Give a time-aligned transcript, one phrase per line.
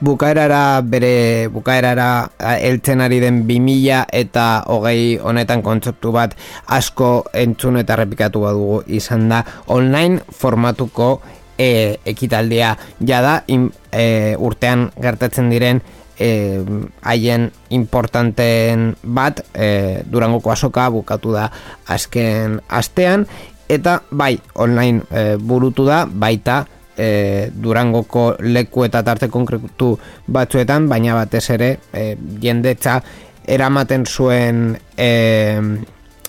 [0.00, 6.36] bukaerara bere bukaerara heltzen ari den 2000 eta hogei honetan kontzeptu bat
[6.66, 11.20] asko entzun eta repikatu badugu izan da online formatuko
[11.58, 12.76] e, ekitaldia.
[13.04, 15.82] Jada in, e, urtean gertatzen diren
[16.18, 16.62] e,
[17.02, 21.50] haien importanten bat e, durangoko asoka bukatu da
[21.86, 23.26] azken astean.
[23.68, 26.64] Eta bai online e, burutu da baita
[26.98, 29.94] e, durangoko leku eta tarte konkretu
[30.26, 32.98] batzuetan baina batez ere e, jendetza
[33.46, 35.12] eramaten zuen e,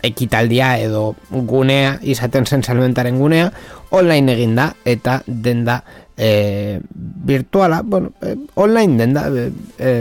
[0.03, 3.49] ekitaldia edo gunea izaten zen salmentaren gunea
[3.91, 5.81] online eginda eta denda
[6.19, 9.91] e, virtuala, bueno, e, online denda, e, e,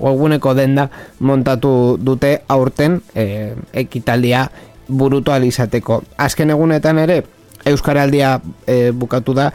[0.00, 0.88] webguneko denda
[1.20, 4.50] montatu dute aurten e, ekitaldia
[4.88, 6.02] burutu alizateko.
[6.16, 7.22] Azken egunetan ere,
[7.66, 9.50] Euskaraldia e, bukatu da,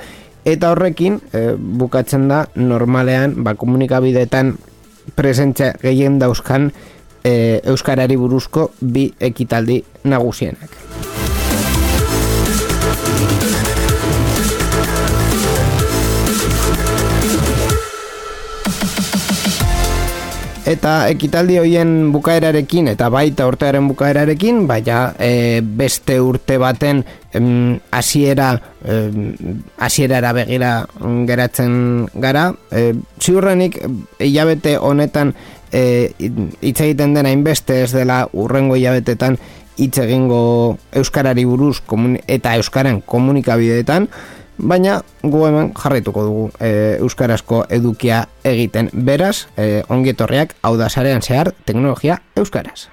[0.46, 4.56] eta horrekin e, bukatzen da normalean, ba, komunikabideetan
[5.16, 6.72] presentzia gehien dauzkan
[7.24, 11.31] e, Euskarari buruzko bi ekitaldi nagusienak.
[20.62, 27.02] Eta ekitaldi hoien bukaerarekin eta baita urtearen bukaerarekin, baina e, beste urte baten
[27.90, 28.52] hasiera
[29.82, 30.74] hasierara begira
[31.26, 32.52] geratzen gara.
[32.70, 33.80] E, ziurrenik
[34.20, 35.34] hilabete honetan
[35.74, 39.40] e, hitz egiten dena inbeste ez dela urrengo hilabetetan
[39.82, 41.82] hitz egingo euskarari buruz
[42.28, 44.10] eta euskaran komunikabideetan,
[44.62, 51.22] baina gu hemen jarraituko dugu e, euskarazko edukia egiten beraz, e, ongietorriak hau da sarean
[51.22, 52.88] zehar teknologia euskaraz.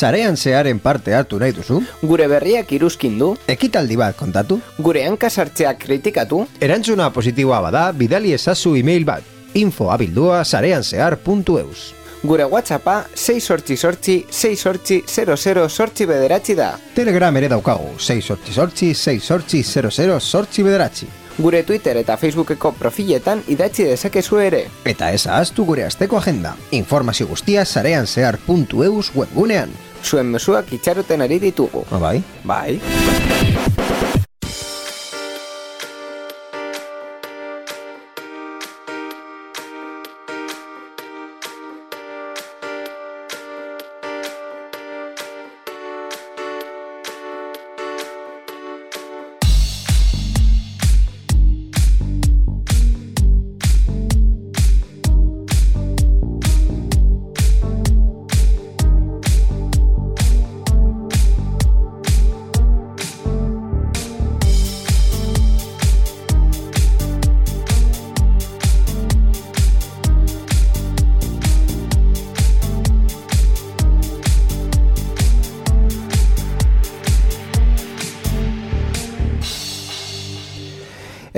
[0.00, 1.82] Sarean zearen parte hartu nahi duzu?
[2.00, 3.34] Gure berriak iruzkin du?
[3.50, 4.56] Ekitaldi bat kontatu?
[4.78, 6.46] Gure hankasartzeak kritikatu?
[6.62, 9.26] Erantzuna positiboa bada, bidali ezazu e-mail bat.
[9.60, 16.74] Info abildua sareanzear.eus Gure WhatsAppa 6 sortzi sortzi 6 sortzi 00 sortzi bederatzi da.
[16.94, 21.08] Telegram ere daukagu 6 sortzi sortzi 6 sortzi 00 sortzi bederatzi.
[21.38, 24.66] Gure Twitter eta Facebookeko profiletan idatzi dezakezu ere.
[24.84, 26.54] Eta ez ahaztu gure asteko agenda.
[26.76, 29.72] Informazio guztia sareanzear.eus webgunean.
[30.04, 31.86] Zuen mesuak itxaroten ari ditugu.
[31.90, 32.20] Ah, bai?
[32.44, 34.19] Bai.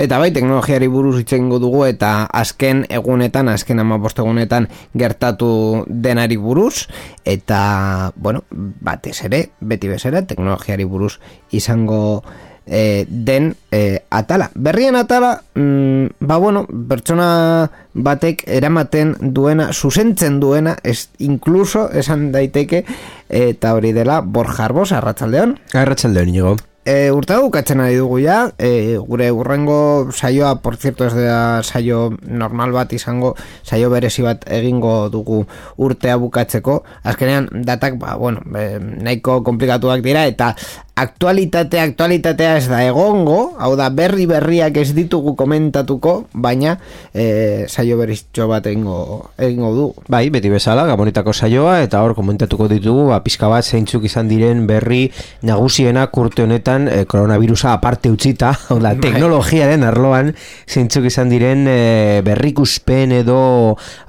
[0.03, 4.65] Eta bai, teknologiari buruz itxengo dugu eta azken egunetan, azken amapost egunetan
[4.99, 5.47] gertatu
[5.87, 6.89] denari buruz.
[7.23, 11.13] Eta, bueno, batez ere, beti bezera, teknologiari buruz
[11.55, 12.01] izango
[12.67, 14.49] e, den e, atala.
[14.55, 22.83] Berrien atala, mm, ba bueno, pertsona batek eramaten duena, zuzentzen duena, ez, inkluso esan daiteke,
[23.29, 25.57] eta hori dela, Borja Arbos, arratsaldeon.
[25.71, 26.55] Arratxaldeon, inigo.
[26.83, 32.17] E, urte bukatzen ari dugu ja, e, gure urrengo saioa, por cierto, ez da saio
[32.27, 35.45] normal bat izango, saio berezi bat egingo dugu
[35.79, 36.81] urtea bukatzeko.
[37.07, 40.57] Azkenean, datak, ba, bueno, e, nahiko komplikatuak dira, eta
[40.95, 46.75] aktualitate, aktualitatea ez da egongo, hau da berri berriak ez ditugu komentatuko, baina
[47.09, 48.97] e, saio beriztxo bat egingo,
[49.41, 49.87] egingo du.
[50.13, 54.67] Bai, beti bezala, gabonetako saioa, eta hor komentatuko ditugu, ba, pizka bat zeintzuk izan diren
[54.69, 55.07] berri
[55.41, 59.01] nagusiena kurte honetan e, koronavirusa aparte utzita, hau da, bai.
[59.07, 60.29] teknologiaren arloan
[60.69, 63.39] zeintzuk izan diren e, berrikuspen edo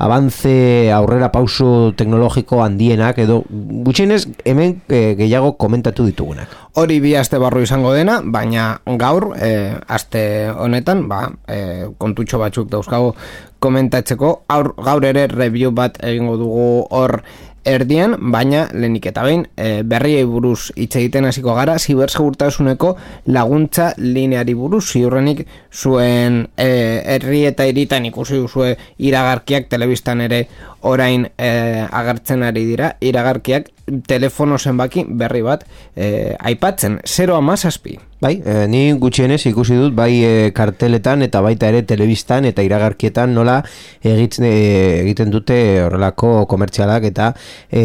[0.04, 7.38] avance aurrera pauso teknologiko handienak, edo gutxienez hemen e, gehiago komentatu ditugunak hori bi aste
[7.38, 13.15] barru izango dena, baina gaur, e, aste honetan, ba, e, kontutxo batzuk dauzkago
[13.62, 17.21] komentatzeko, aur, gaur ere review bat egingo dugu hor
[17.65, 22.91] erdian, baina lehenik eta behin e, berriei buruz hitz egiten hasiko gara, zibersegurtasuneko
[23.32, 26.69] laguntza lineari buruz, ziurrenik zuen e,
[27.15, 30.44] herri eta iritan ikusi duzue iragarkiak telebistan ere
[30.82, 31.49] orain e,
[31.88, 33.71] agertzen ari dira, iragarkiak
[34.06, 35.64] telefono zenbaki berri bat
[35.96, 37.98] e, aipatzen, 0 amazazpi.
[38.25, 43.35] Bai, e, ni gutxienez ikusi dut bai e, karteletan eta baita ere telebistan eta iragarkietan
[43.37, 43.59] nola
[44.00, 47.26] egitzen, e, egiten dute horrelako komertzialak eta
[47.69, 47.82] e,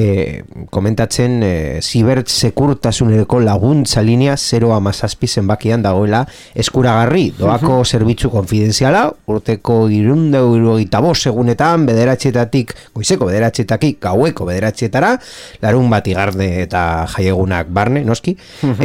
[0.71, 1.51] komentatzen e,
[1.83, 6.21] zibert sekurtasunereko laguntza linea 0 amazazpi zenbakian dagoela
[6.55, 7.33] eskuragarri.
[7.35, 15.11] Doako zerbitzu konfidenziala urteko irundeu irugita bos egunetan bederatxetatik, goizeko bederatxetatik gaueko bederatxetara
[15.67, 16.87] larun bat igarde eta
[17.17, 18.37] jaiegunak barne, noski.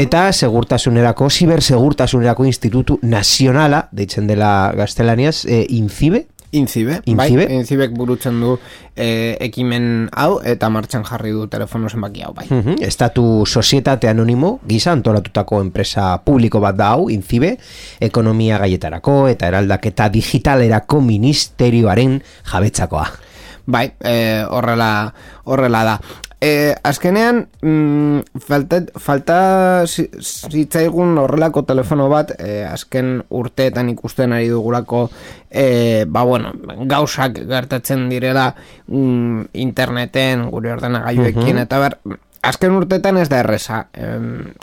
[0.03, 6.26] Eta segurtasunerako Zibersegurtasunerako Institutu Nazionala, deitzen dela gaztelaniaz, e, Inzibe?
[6.55, 7.44] Inzibe, Inzibe?
[7.49, 8.55] bai, Inzibek burutzen du
[8.94, 12.46] e, ekimen hau eta martxan jarri du telefono zenbaki hau, bai.
[12.49, 17.56] Uh Estatu Sozietate Anonimo, gisa antolatutako enpresa publiko bat da hau, Inzibe,
[18.00, 22.20] ekonomia gaietarako eta eraldaketa digitalerako ministerioaren
[22.52, 23.08] jabetzakoa.
[23.67, 25.12] Bai, e, horrela,
[25.44, 25.99] horrela da.
[26.44, 29.37] E, azkenean, mm, falta, falta
[29.88, 35.06] zitzaigun horrelako telefono bat, e, azken urteetan ikusten ari dugulako,
[35.49, 36.52] e, ba bueno,
[36.91, 38.50] gauzak gertatzen direla
[38.88, 41.99] mm, interneten, gure ordenagailuekin, eta ber,
[42.44, 43.87] azken urteetan ez da erresa.
[43.96, 44.12] E,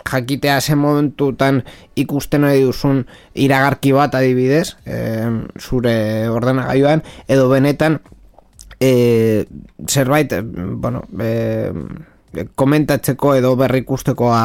[0.06, 1.64] jakitea zen momentutan
[1.98, 5.02] ikusten ari duzun iragarki bat adibidez, e,
[5.58, 7.98] zure ordenagailuan, edo benetan,
[8.82, 9.46] e,
[9.88, 10.32] zerbait,
[10.74, 11.72] bueno, e,
[12.58, 14.40] komentatzeko edo berrikustekoa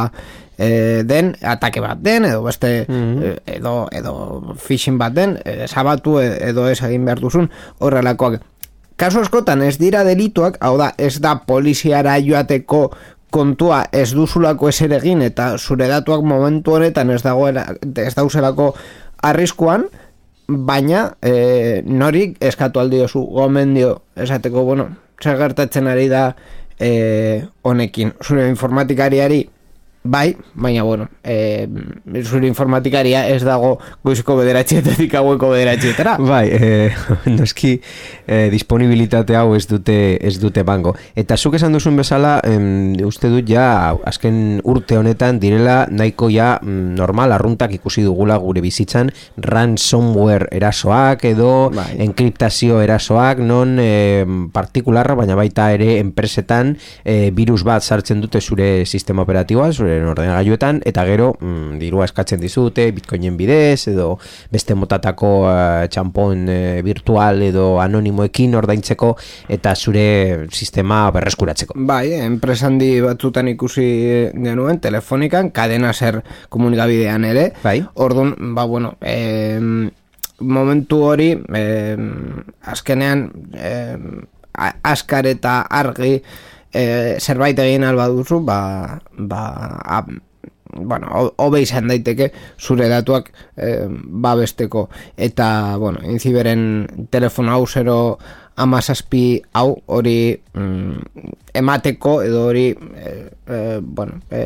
[0.57, 0.69] e,
[1.07, 4.13] den, atake bat den, edo beste, mm edo, edo
[4.61, 7.49] phishing bat den, e, sabatu edo ez egin behar duzun,
[7.79, 8.43] horrelakoak.
[8.97, 12.87] Kaso askotan ez dira delituak, hau da, ez da poliziara joateko
[13.33, 18.71] kontua ez duzulako eser egin eta zure datuak momentu honetan ez dagoela ez dauzelako
[19.27, 19.89] arriskuan,
[20.47, 24.87] baina e, norik eskatu aldi oso gomendio esateko, bueno,
[25.21, 26.35] zer gertatzen ari da
[26.79, 28.13] e, honekin.
[28.23, 29.43] Zure informatikariari
[30.03, 31.67] Bai, baina bueno, e,
[32.23, 33.73] zure informatikaria ez dago
[34.05, 36.15] goizko bederatxeetatik haueko bederatxeetara.
[36.23, 36.69] Bai, e,
[37.37, 37.73] noski
[38.23, 40.93] e, disponibilitate hau ez dute ez dute bango.
[41.17, 46.53] Eta zuk esan duzun bezala, em, uste dut ja azken urte honetan direla nahiko ja
[46.61, 49.11] mm, normal arruntak ikusi dugula gure bizitzan
[49.43, 51.89] ransomware erasoak edo bai.
[52.07, 54.23] enkriptazio erasoak non e,
[54.53, 60.11] partikularra, baina baita ere enpresetan e, virus bat sartzen dute zure sistema operatiboa, zure zuen
[60.11, 64.17] ordenagailuetan eta gero mm, dirua eskatzen dizute bitcoinen bidez edo
[64.53, 69.13] beste motatako uh, txampon uh, virtual edo anonimoekin ordaintzeko
[69.49, 71.77] eta zure sistema berreskuratzeko.
[71.87, 73.87] Bai, enpresan di batzutan ikusi
[74.33, 76.21] genuen telefonikan, kadena zer
[76.53, 77.51] komunikabidean ere.
[77.63, 77.79] Bai.
[77.95, 79.59] Orduan, ba bueno, eh,
[80.39, 81.97] momentu hori eh,
[82.73, 83.97] azkenean eh,
[84.83, 86.17] askar eta argi
[86.77, 89.43] e, zerbait egin alba duzu, ba, ba,
[89.81, 90.03] a,
[90.77, 93.87] bueno, hobe izan daiteke zure datuak e,
[94.25, 94.87] babesteko.
[95.17, 97.97] Eta, bueno, inziberen telefono hau zero
[98.57, 101.25] amazazpi hau hori mm,
[101.61, 103.11] emateko edo hori e,
[103.45, 104.41] e, bueno, e,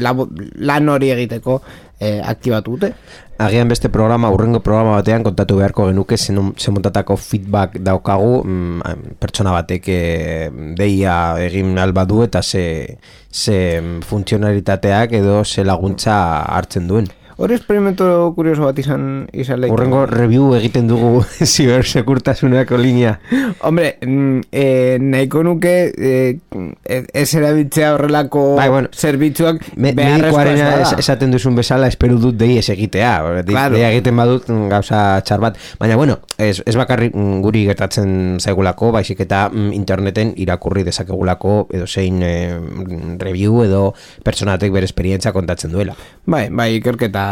[0.00, 1.60] lan hori egiteko
[1.98, 2.94] e, aktibatu dute.
[3.40, 6.36] Agian beste programa, urrengo programa batean kontatu beharko genuke zen
[6.74, 10.00] montatako feedback daukagu mm, pertsona batek e,
[10.76, 12.98] deia egin alba du eta ze,
[13.32, 13.56] ze
[14.04, 16.18] funtzionalitateak edo ze laguntza
[16.52, 17.08] hartzen duen.
[17.40, 18.04] Hori experimento
[18.36, 19.72] kurioso bat izan izan lehitu.
[19.72, 23.14] Horrengo review egiten dugu zibersekurtasuneko linea.
[23.64, 24.64] Hombre, mm, e,
[25.00, 26.18] nahiko nuke e,
[26.84, 32.66] ez erabiltzea horrelako bai, bueno, zerbitzuak me, beharrezkoa esaten duzun bezala espero dut dei ez
[32.74, 33.14] egitea.
[33.48, 33.78] Claro.
[33.78, 35.56] Dei egiten badut mm, gauza txar bat.
[35.80, 41.88] Baina bueno, ez, ez bakarri mm, guri gertatzen zaigulako, baizik eta interneten irakurri dezakegulako edo
[41.88, 42.36] zein e,
[43.24, 43.82] review edo
[44.28, 45.96] personatek bere esperientzia kontatzen duela.
[46.28, 47.29] Bai, bai, ikerketa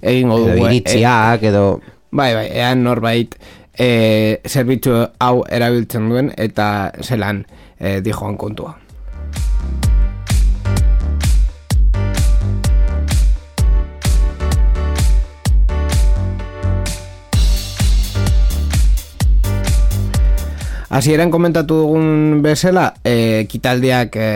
[0.00, 0.58] egingo dugu.
[0.58, 1.64] Edo iritziak, edo...
[2.10, 3.36] Bai, bai, ean norbait
[3.78, 7.44] e, zerbitzu hau erabiltzen duen eta zelan
[7.78, 8.74] e, dijoan kontua.
[20.90, 24.30] Hasieran komentatu dugun bezala, e, kitaldiak e,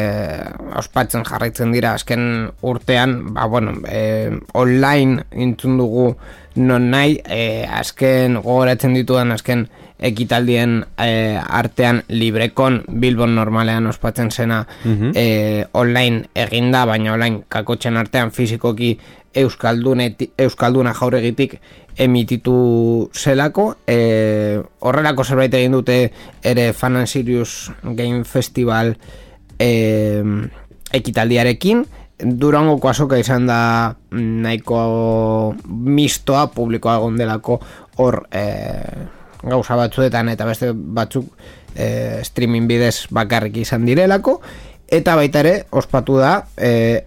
[0.79, 2.29] ospatzen jarraitzen dira azken
[2.63, 6.13] urtean, ba, bueno, e, online intzun dugu
[6.57, 9.67] non nahi, e, azken gogoratzen dituan azken
[10.05, 15.13] ekitaldien e, artean librekon bilbon normalean ospatzen zena mm
[15.75, 18.99] online eginda, baina online kakotzen artean fizikoki
[19.35, 21.59] euskalduna jauregitik
[21.97, 23.75] emititu zelako.
[23.87, 25.99] E, horrelako zerbait egin dute
[26.43, 28.95] ere Fan and Sirius Game Festival
[29.59, 30.23] e,
[30.95, 31.85] ekitaldiarekin,
[32.19, 37.59] Durangoko azoka izan da nahiko mistoa publikoa gondelako
[37.99, 38.45] hor e,
[39.43, 41.27] gauza batzuetan eta beste batzuk
[41.75, 44.39] e, streaming bidez bakarrik izan direlako.
[44.87, 47.05] Eta baita ere ospatu da e,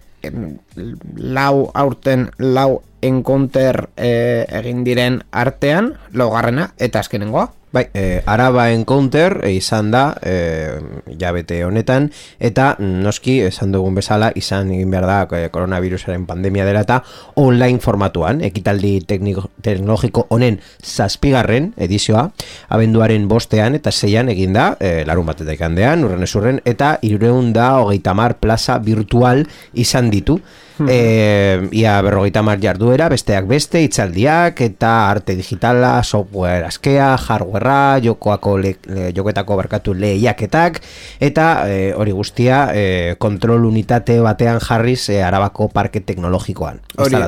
[1.16, 9.42] lau aurten lau encounter e, egin diren artean laugarrena eta azkenengoa Bai, e, araba encounter
[9.44, 10.80] e, izan da e,
[11.20, 12.06] jabete honetan
[12.40, 17.02] eta noski esan dugun bezala izan egin behar da e, koronavirusaren pandemia dela eta
[17.36, 18.40] online formatuan.
[18.40, 22.30] Ekitaldi tekniko, teknologiko honen zazpigarren edizioa
[22.72, 27.74] abenduaren bostean eta zeian egin da e, larun batetak handean, urren esurren eta irureun da
[27.82, 29.44] hogeita mar plaza virtual
[29.76, 30.38] izan ditu
[30.88, 38.56] e, ia berrogeita mar jarduera, besteak beste, itzaldiak eta arte digitala, software askea, hardwarea, jokoako
[38.58, 40.80] le, le, jokoetako barkatu lehiaketak,
[41.20, 46.80] eta e, hori guztia e, kontrol unitate batean jarriz e, arabako parke teknologikoan.
[46.98, 47.22] Hori,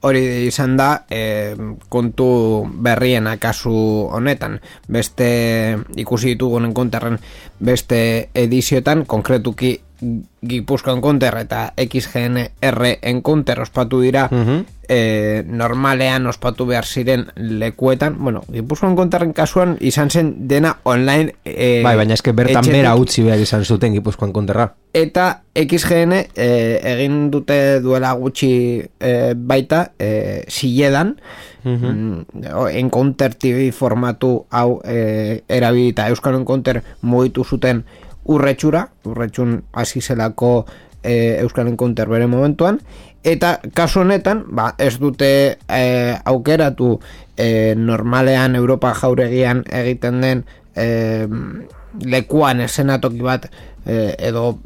[0.00, 1.54] hori izan da e,
[1.88, 2.28] kontu
[2.84, 3.74] berrien akasu
[4.14, 5.28] honetan, beste
[5.96, 7.18] ikusi ditugunen konterren
[7.58, 8.00] beste
[8.34, 14.60] edizioetan, konkretuki Gipuzkoan konter eta XGNR enkonter ospatu dira uh
[15.44, 18.14] normalean ospatu behar ziren lekuetan.
[18.16, 22.78] Bueno, Gipuzkoan konterren kasuan izan zen dena online e, bai, baina eske bertan etxetik.
[22.78, 26.48] bera utzi behar izan zuten Gipuzkoan konterra eta XGN e,
[26.94, 28.50] egin dute duela gutxi
[28.80, 31.16] e, baita e, ziledan.
[31.64, 32.70] Uh -huh.
[32.70, 36.08] enkonter TV formatu hau e, erabilita.
[36.08, 37.84] Euskal Enkonter moitu zuten
[38.28, 40.66] urretxura, urretxun hasi zelako
[41.02, 42.80] e, Euskal Encounter bere momentuan,
[43.24, 45.82] eta kasu honetan, ba, ez dute e,
[46.24, 46.98] aukeratu
[47.36, 50.44] e, normalean Europa jauregian egiten den
[50.76, 51.26] e,
[52.04, 53.48] lekuan esenatoki bat
[53.86, 54.58] e, edo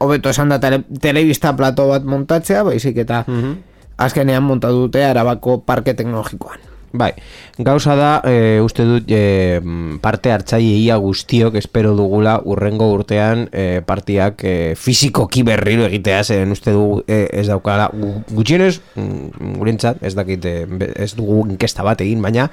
[0.00, 3.58] hobeto esan da tele, telebista plato bat montatzea, baizik eta mm
[4.00, 6.69] azkenean montatu dute arabako parke teknologikoan.
[6.92, 7.12] Bai,
[7.56, 9.60] gauza da, e, uste dut e,
[10.02, 16.50] parte hartzaile ia guztiok espero dugula urrengo urtean e, partiak e, fizikoki berriro egitea, zen
[16.50, 17.86] uste du e, ez daukala.
[18.34, 20.46] Gutxienez, mm, gurentzat, ez dakit,
[20.90, 22.48] ez dugu inkesta bat egin, baina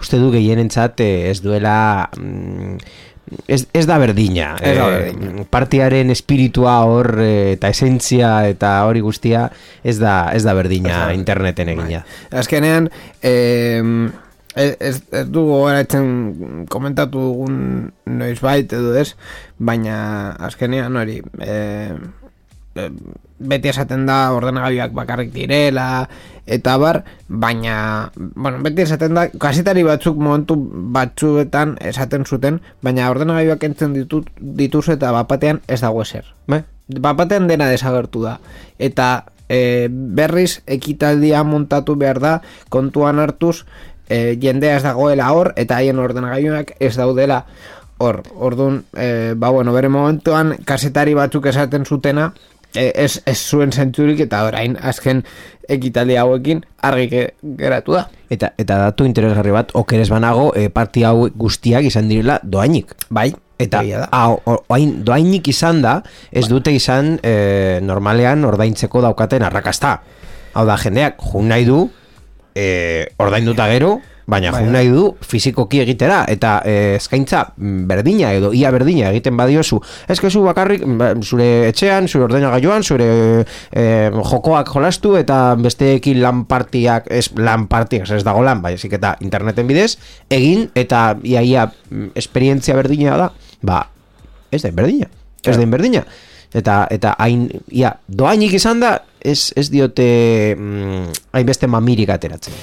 [0.00, 2.10] uste du gehienentzat ez duela...
[2.18, 2.76] Mm,
[3.46, 4.54] ez, ez da berdina.
[4.60, 9.48] Eh, partiaren espiritua hor eh, eta esentzia eta hori guztia
[9.82, 12.02] ez da, ez da berdina interneten egina.
[12.04, 12.40] Bai.
[12.42, 12.90] Azkenean,
[13.22, 13.82] eh,
[14.58, 14.74] ez,
[15.10, 17.58] ez dugu garatzen komentatu dugun
[18.18, 19.12] noiz bait edo ez,
[19.58, 19.98] baina
[20.50, 21.20] azkenean hori...
[21.44, 21.94] Eh,
[23.38, 26.08] beti esaten da ordenagailuak bakarrik direla
[26.48, 30.56] eta bar, baina bueno, beti esaten da, kasitari batzuk momentu
[30.94, 36.64] batzuetan esaten zuten baina ordenagailuak entzen ditut, dituz eta bapatean ez dago eser bai.
[36.88, 38.38] bapatean dena desagertu da.
[38.78, 42.34] Eta e, berriz ekitaldia montatu behar da
[42.68, 43.64] kontuan hartuz
[44.08, 47.44] e, jendea ez dagoela hor eta haien ordenagailuak ez daudela
[47.98, 52.32] hor, orduan, e, ba bueno, bere momentuan kasetari batzuk esaten zutena
[52.74, 55.22] ez, ez zuen zentzurik eta orain azken
[55.68, 57.26] ekitaldi hauekin argi
[57.58, 58.06] geratu da.
[58.30, 62.94] Eta, eta datu interesgarri bat, okeres banago, e, parti hau guztiak izan direla doainik.
[63.10, 63.80] Bai, Eta
[64.70, 65.96] oain, doainik izan da,
[66.30, 66.50] ez bai.
[66.52, 69.96] dute izan e, normalean ordaintzeko daukaten arrakasta.
[70.54, 71.80] Hau da, jendeak, jun nahi du,
[72.54, 73.96] e, ordainduta gero,
[74.28, 77.44] baina bai, nahi du fizikoki egitera eta e, eskaintza
[77.88, 79.80] berdina edo ia berdina egiten badiozu.
[80.08, 83.08] Ez zu bakarrik ba, zure etxean zure ordena gaioan zure
[83.72, 89.16] e, jokoak jolastu eta besteekin lan partiak ez lan partiak ez dago lan baizik eta
[89.24, 89.96] interneten bidez
[90.30, 93.30] egin eta iaia ia, esperientzia berdina da
[93.62, 93.86] ba
[94.52, 95.08] ez da berdina
[95.44, 96.04] ez da berdina
[96.54, 100.08] eta eta hain ia doainik izan da ez, ez diote
[100.56, 102.54] mm, hainbeste mamirik ateratzen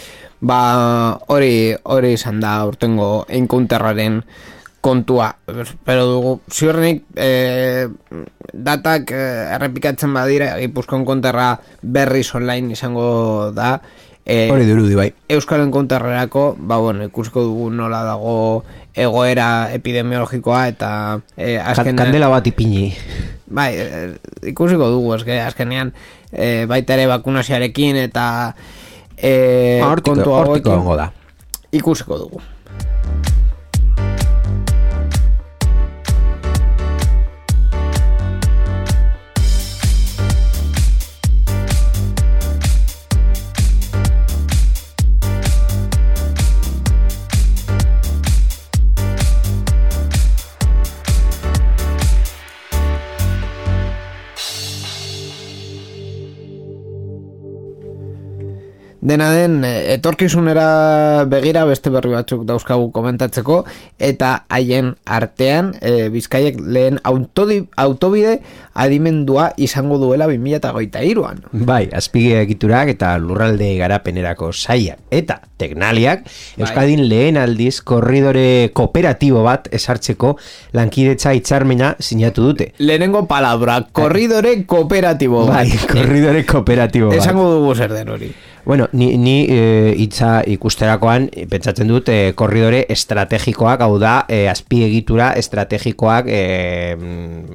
[0.46, 4.22] ba hori hori izan da urtengo encounterraren
[4.86, 5.34] kontua.
[5.86, 7.90] Pero dugu ziurrenik e,
[8.54, 9.24] datak e,
[9.58, 13.80] errepikatzen badira Gipuzkoan konterra berriz online izango da.
[14.26, 15.10] E, hori dirudi bai.
[15.30, 20.90] Euskal Enkonterrerako ba bueno ikusiko dugu nola dago egoera epidemiologikoa eta
[21.38, 22.92] e, azken, kandela bat ipini.
[23.46, 23.90] Bai e,
[24.54, 25.94] ikusiko dugu eske azkenean
[26.32, 28.28] e, baita ere bakunazioarekin eta
[29.18, 30.72] eh, kontu hauekin
[31.72, 32.42] ikusiko dugu.
[59.06, 63.60] Dena den, e, etorkizunera begira beste berri batzuk dauzkagu komentatzeko,
[64.02, 68.40] eta haien artean, e, bizkaiek lehen autodi, autobide
[68.74, 71.44] adimendua izango duela 2008 iruan.
[71.54, 76.66] Bai, azpige egiturak eta lurralde garapenerako saia eta teknaliak, bai.
[76.66, 80.34] Euskadin lehen aldiz korridore kooperatibo bat esartzeko
[80.74, 82.72] lankidetza hitzarmena sinatu dute.
[82.82, 85.62] Lehenengo palabra, korridore kooperatibo bat.
[85.62, 87.22] Bai, korridore kooperatibo bat.
[87.22, 88.34] Esango dugu zer den hori.
[88.66, 94.48] Bueno, ni, ni eh, e, itza ikusterakoan pentsatzen dut e, korridore estrategikoak, hau da, e,
[94.50, 96.40] azpiegitura estrategikoak e,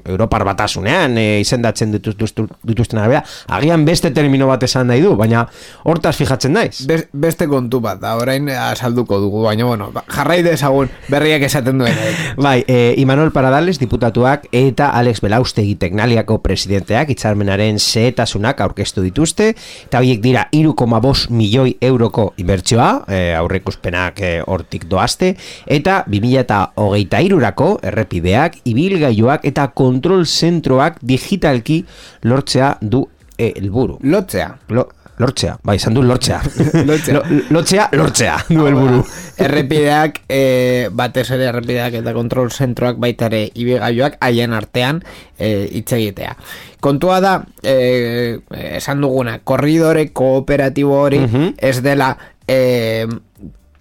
[0.05, 3.25] Europar batasunean e, izendatzen dituz, dituzten arabera.
[3.51, 5.43] Agian beste termino bat esan nahi du, baina
[5.83, 6.85] hortaz fijatzen naiz.
[6.87, 11.83] Be beste kontu bat, da, orain asalduko dugu, baina bueno, ba, jarrai dezagun berriak esaten
[11.83, 11.99] duen.
[12.47, 19.53] bai, e, Imanol Paradales diputatuak eta Alex Belaustegi teknaliako presidenteak itzarmenaren zehetasunak aurkeztu dituzte,
[19.91, 25.35] eta horiek dira 2,5 bost milioi euroko inbertsioa, e, aurreikuspenak e, hortik doazte,
[25.67, 31.83] eta 2000 eta hogeita irurako errepideak, ibilgailuak eta kontrol zentroak digitalki
[32.25, 33.05] lortzea du
[33.39, 33.99] eh, helburu.
[34.03, 34.53] E, lotzea.
[34.69, 34.89] Lo,
[35.21, 36.41] lortzea, bai, izan du lortzea.
[36.89, 37.23] lortzea.
[37.51, 39.01] lortzea, lortzea, du helburu.
[39.41, 45.03] errepideak, e, batez ere errepideak eta kontrol zentroak baita ere ibilgailuak haien artean
[45.39, 46.37] e, itsegitea.
[46.81, 48.39] Kontua da, e,
[48.73, 52.15] esan duguna, korridore kooperatibo hori uh ez dela
[52.49, 53.07] e,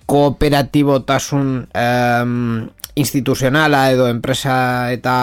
[0.10, 1.86] kooperatibotasun e,
[3.00, 5.16] instituzionala edo enpresa eta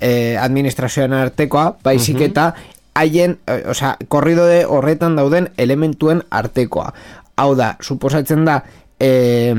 [0.00, 2.52] e, administrazioan artekoa, baizik eta
[2.98, 6.92] haien, e, osea, korridore horretan dauden elementuen artekoa.
[7.38, 8.62] Hau da, suposatzen da,
[9.00, 9.54] e,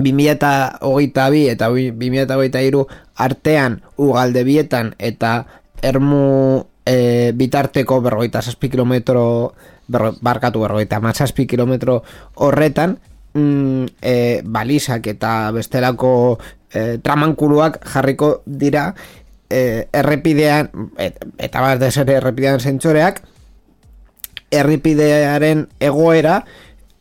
[0.00, 2.86] 2008 bi eta 2008 iru
[3.20, 5.44] artean ugalde bietan eta
[5.82, 9.52] ermu e, bitarteko berroita zazpi kilometro
[10.22, 12.02] barkatu berroita mazazpi kilometro
[12.34, 12.98] horretan
[13.34, 16.38] mm, e, balizak eta bestelako
[16.72, 18.94] e, tramankuruak jarriko dira
[19.50, 23.20] e, errepidean et, eta bat desere errepidean zentsoreak
[24.50, 26.40] errepidearen egoera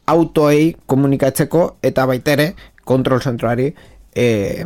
[0.10, 3.70] autoei komunikatzeko eta baitere kontrol zentroari
[4.16, 4.66] e,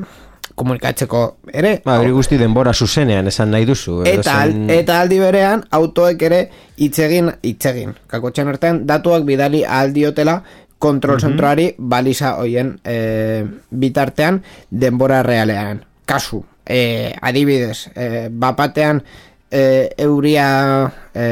[0.56, 1.74] komunikatzeko ere.
[1.86, 4.02] Ba, hori guzti denbora zuzenean esan nahi duzu.
[4.08, 4.38] Eta,
[4.76, 6.42] eta aldi berean, autoek ere
[6.86, 7.96] itzegin, itzegin.
[8.12, 10.42] Kakotxean artean, datuak bidali aldiotela
[10.84, 15.82] kontrol zentroari baliza hoien e, bitartean denbora realean.
[16.06, 19.04] Kasu, e, adibidez, e, bapatean
[19.52, 21.26] e, euria e,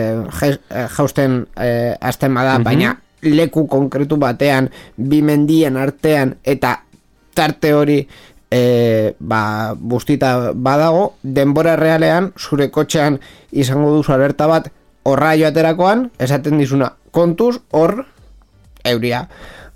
[0.96, 6.80] jausten e, azten bada, baina leku konkretu batean, bi mendien artean, eta
[7.38, 8.00] tarte hori
[8.52, 13.20] e, ba, bustita badago, denbora realean, zure kotxean
[13.52, 14.72] izango duzu alerta bat,
[15.04, 18.04] horra joaterakoan, esaten dizuna, kontuz, hor,
[18.86, 19.28] euria,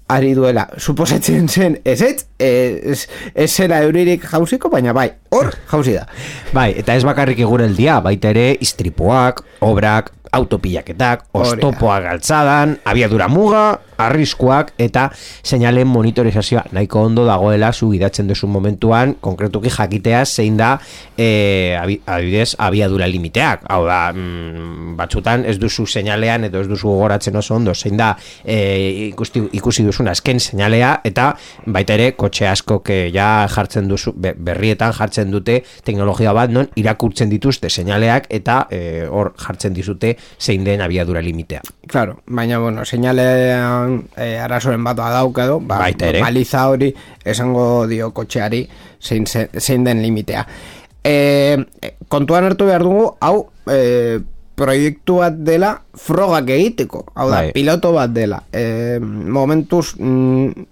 [0.08, 0.68] ari duela.
[0.78, 3.00] Suposatzen zen, ez ez, ez,
[3.34, 6.06] ez zela euririk jauziko, baina bai, hor, jauzi da.
[6.54, 13.66] Bai, eta ez bakarrik egur eldia, baita ere, istripoak, obrak, autopilaketak, ostopoa galtzadan, abiadura muga,
[13.98, 15.10] arriskuak eta
[15.44, 20.78] seinalen monitorizazioa nahiko ondo dagoela zu idatzen duzu momentuan, konkretuki jakitea zein da
[21.18, 23.66] e, abidez abiadura limiteak.
[23.70, 28.16] Hau da, mm, batzutan ez duzu seinalean edo ez duzu gogoratzen oso ondo zein da
[28.44, 31.32] e, ikusti, ikusi duzun azken seinalea eta
[31.66, 32.82] baita ere kotxe asko
[33.14, 39.34] ja jartzen duzu, berrietan jartzen dute teknologia bat non irakurtzen dituzte seinaleak eta e, hor
[39.38, 41.62] jartzen dizute zein den abiadura limitea.
[41.88, 42.84] Claro, baina bueno,
[43.86, 45.80] seinalean e, arazoren bat badauk edo, ba,
[46.22, 46.94] baliza hori
[47.26, 48.68] esango dio kotxeari
[49.02, 50.46] zein, zein den limitea.
[51.06, 51.58] E,
[52.10, 54.20] kontuan hartu behar dugu, hau e,
[54.56, 57.52] proiektu bat dela frogak egiteko, hau da, bai.
[57.54, 58.42] piloto bat dela.
[58.54, 60.66] E, momentuz, mm,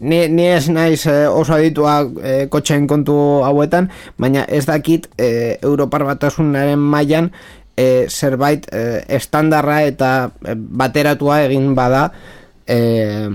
[0.00, 3.14] ni, ni ez naiz oso aditua e, kotxeen kontu
[3.46, 7.30] hauetan, baina ez dakit e, Europar batasunaren mailan
[7.76, 10.10] e, zerbait e, estandarra eta
[10.56, 12.10] bateratua egin bada
[12.70, 13.28] e,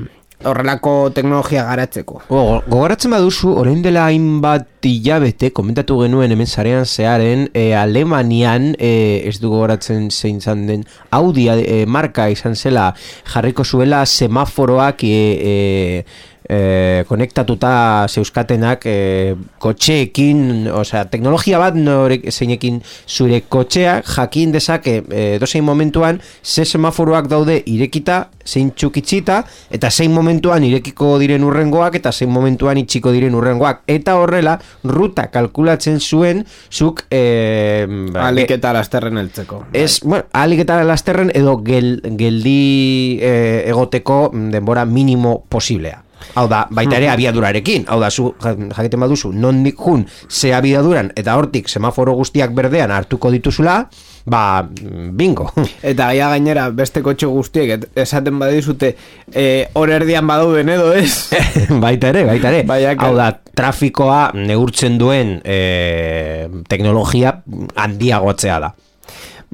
[0.45, 2.21] horrelako teknologia garatzeko.
[2.29, 9.23] O, gogoratzen baduzu, orain dela hainbat hilabete, komentatu genuen hemen zarean zearen, e, Alemanian, e,
[9.25, 12.91] ez du gogoratzen zein zan den, Audi e, marka izan zela,
[13.33, 22.81] jarriko zuela semaforoak e, e, e, konektatuta zeuskatenak e, kotxeekin, osea, teknologia bat norek zeinekin
[23.07, 29.39] zure kotxeak jakin dezake e, dozein momentuan ze semaforoak daude irekita, zein txukitzita,
[29.73, 33.81] eta zein momentuan irekiko diren urrengoak, eta zein momentuan itxiko diren urrengoak.
[33.89, 37.05] Eta horrela, ruta kalkulatzen zuen, zuk...
[37.09, 37.85] E,
[38.21, 39.65] Alik eta lasterren eltzeko.
[39.73, 43.35] Ez, bueno, alik eta lasterren edo gel, geldi e,
[43.71, 46.04] egoteko denbora minimo posiblea.
[46.35, 47.85] Hau da, baita ere abiadurarekin.
[47.87, 52.91] Hau da, zu jaketen baduzu, non nik jun ze abiaduran eta hortik semaforo guztiak berdean
[52.91, 53.85] hartuko dituzula,
[54.25, 54.67] ba,
[55.11, 55.51] bingo.
[55.83, 58.95] Eta gaia gainera, beste kotxe guztiek, esaten badizute,
[59.31, 61.29] eh, hor erdian badauden edo ez?
[61.85, 62.63] baita ere, baita ere.
[62.67, 67.37] Baina, Hau da, trafikoa neurtzen duen e, teknologia
[67.75, 68.73] handiagotzea da.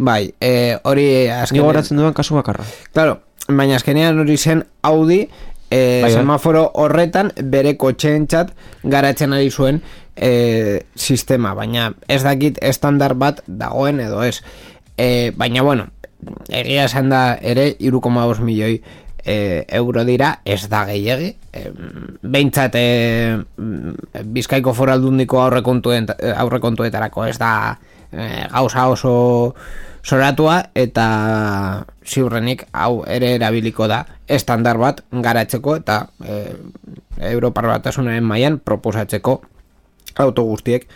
[0.01, 1.67] bai, eh, hori Ni azkenean...
[1.67, 2.63] goratzen duen kasu bakarra.
[2.95, 3.19] Claro,
[3.49, 5.27] baina azkenean hori zen Audi
[5.71, 6.11] eh, Bai, bai.
[6.19, 8.51] semaforo horretan bere kotxeentzat
[8.83, 9.81] garatzen ari zuen
[10.15, 14.43] eh, sistema, baina ez dakit estandar bat dagoen edo ez.
[14.97, 15.87] Eh, baina bueno,
[16.49, 18.81] egia esan da ere 3,5 milioi
[19.23, 21.35] eh, euro dira, ez da gehiegi.
[21.53, 21.71] Eh,
[22.21, 23.95] behintzat eh, mm,
[24.33, 27.79] Bizkaiko foraldundiko aurrekontuetarako ez da
[28.11, 29.55] eh, gauza oso
[30.03, 31.05] soratua eta
[32.05, 36.41] ziurrenik hau ere erabiliko da estandar bat garatzeko eta e,
[37.31, 39.41] Europar batasunaren mailan proposatzeko
[40.17, 40.87] auto guztiek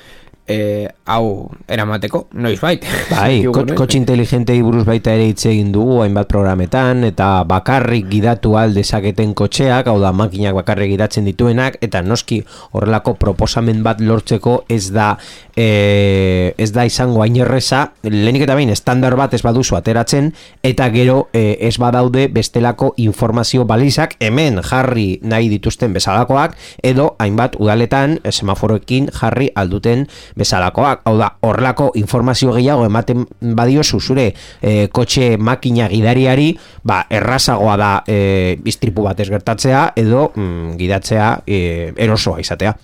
[0.47, 2.85] e, hau eramateko noiz bait.
[3.11, 8.55] Bai, ko, kotxe inteligentei buruz baita ere hitz egin dugu hainbat programetan eta bakarrik gidatu
[8.59, 12.41] al dezaketen kotxeak, hau da makinak bakarrik gidatzen dituenak eta noski
[12.73, 15.15] horrelako proposamen bat lortzeko ez da
[15.55, 20.31] e, ez da izango hain erreza, lehenik eta behin estandar bat ez baduzu ateratzen
[20.65, 27.57] eta gero e, ez badaude bestelako informazio balizak hemen jarri nahi dituzten bezalakoak edo hainbat
[27.59, 30.05] udaletan e, semaforoekin jarri alduten
[30.35, 31.01] bezalakoak.
[31.05, 36.51] Hau da, horrelako informazio gehiago ematen badiozu zure e, kotxe makina gidariari,
[36.83, 42.75] ba, errazagoa da e, iztripu bat ez gertatzea edo mm, gidatzea e, erosoa izatea.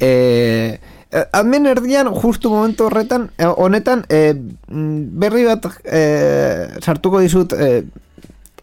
[0.00, 0.78] eh,
[1.32, 7.84] Hemen erdian, justu momentu horretan, eh, honetan, eh, mm, berri bat eh, sartuko dizut eh,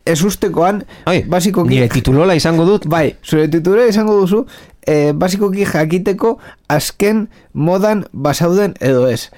[0.06, 1.70] ezustekoan, Ai, basikoki...
[1.72, 4.44] nire titulola izango dut, Bai, zure titula izango duzu,
[4.88, 6.38] eh, basikoki jakiteko
[6.70, 9.30] azken modan basauden edo ez.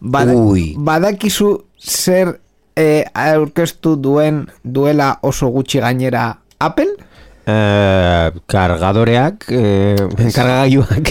[0.00, 0.74] Bada, Ui.
[0.78, 2.38] Badakizu zer
[2.76, 6.94] eh, aurkeztu duen duela oso gutxi gainera Apple?
[7.42, 9.96] Eh, kargadoreak, eh,
[10.30, 11.08] kargagailuak,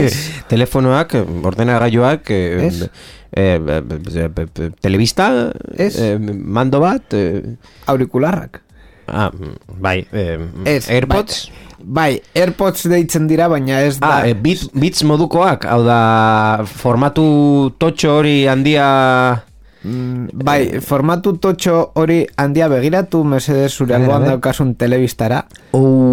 [0.52, 1.12] telefonoak,
[1.44, 2.70] ordenagailuak, eh,
[3.36, 3.82] eh,
[4.80, 7.42] telebista, eh, mando bat, eh,
[7.86, 8.62] Aurikularrak.
[9.08, 9.30] ah,
[9.78, 11.73] bai, eh, Ez, Airpods, Bai,
[12.34, 14.20] Airpods deitzen dira, baina ez da...
[14.20, 15.98] Ah, e, bit, bits modukoak, hau da,
[16.64, 17.26] formatu
[17.78, 18.86] totxo hori handia...
[19.84, 25.42] Mm, bai, formatu totxo hori handia begiratu, mesedez zure alboan daukasun telebistara.
[25.76, 26.03] Uh,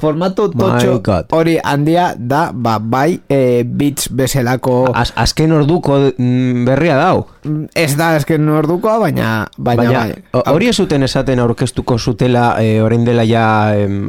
[0.00, 1.26] Formatu totxo God.
[1.36, 4.90] hori handia da, ba, bai, e, bits bezalako...
[4.96, 7.26] az, azken orduko mm, berria dau.
[7.44, 10.00] Mm, Ez da, esken ordukoa, baina, baina, Baina,
[10.32, 10.42] bai.
[10.52, 13.44] hori ez zuten esaten aurkeztuko zutela e, orain dela ja
[13.76, 14.08] em,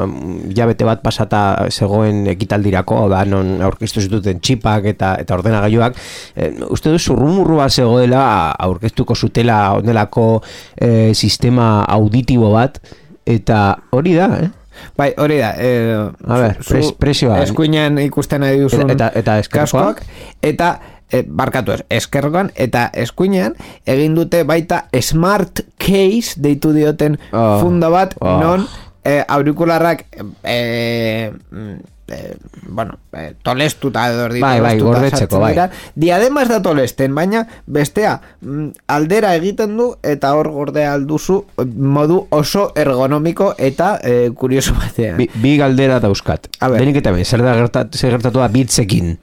[0.55, 5.99] jabete bat pasata zegoen ekitaldirako, da, non aurkeztu zituten txipak eta eta ordenagailuak,
[6.35, 8.23] e, uste du zurrumurru bat zegoela
[8.59, 10.41] aurkeztuko zutela onelako
[10.79, 12.79] e, sistema auditibo bat,
[13.27, 14.49] eta hori da, eh?
[14.97, 15.53] Bai, hori da.
[15.57, 17.41] Eh, A ber, pres- presioa.
[17.43, 20.01] Eskuinean ikusten nahi duzun Eta- eta eskerkoak?
[20.01, 20.03] kaskoak,
[20.41, 20.79] eta
[21.11, 23.55] e, barkatu ez, eskergoan eta eskuinean
[23.85, 28.37] egin dute baita smart case deitu dioten Oh, funda bat oh.
[28.39, 28.67] non
[29.03, 30.05] e, aurikularrak
[30.43, 31.75] e, mm,
[32.11, 32.35] e,
[32.67, 35.53] bueno, e, tolestuta edo erdi Bai, bai, gordetzeko, bai.
[35.53, 35.69] dira.
[35.95, 41.41] Diadema ez da tolesten, baina bestea mm, aldera egiten du eta hor gordea alduzu
[41.97, 45.17] modu oso ergonomiko eta e, kurioso batean.
[45.21, 46.51] Bi, bi galdera dauzkat.
[46.77, 49.15] Denik eta ben, zer da gertat, zer gertatu da bitzekin.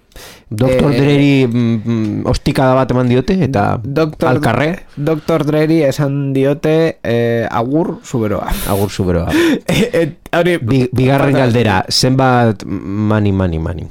[0.50, 6.32] Doktor Eh, Dreri mm, mm, ostikada bat eman diote eta Doktor, alkarre Doktor Dreri esan
[6.32, 8.48] diote eh, agur zuberoa.
[8.68, 9.28] agur zuberoa.
[9.68, 13.86] Et, hori, Bi, bigarren galdera, zenbat mani, mani, mani.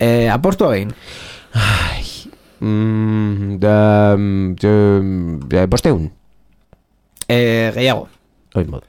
[0.00, 0.90] Eh, apostu egin.
[2.60, 4.72] Mm, da, de,
[5.48, 6.10] de, bosteun,
[7.28, 8.08] Eh, gehiago.
[8.54, 8.84] oin modu.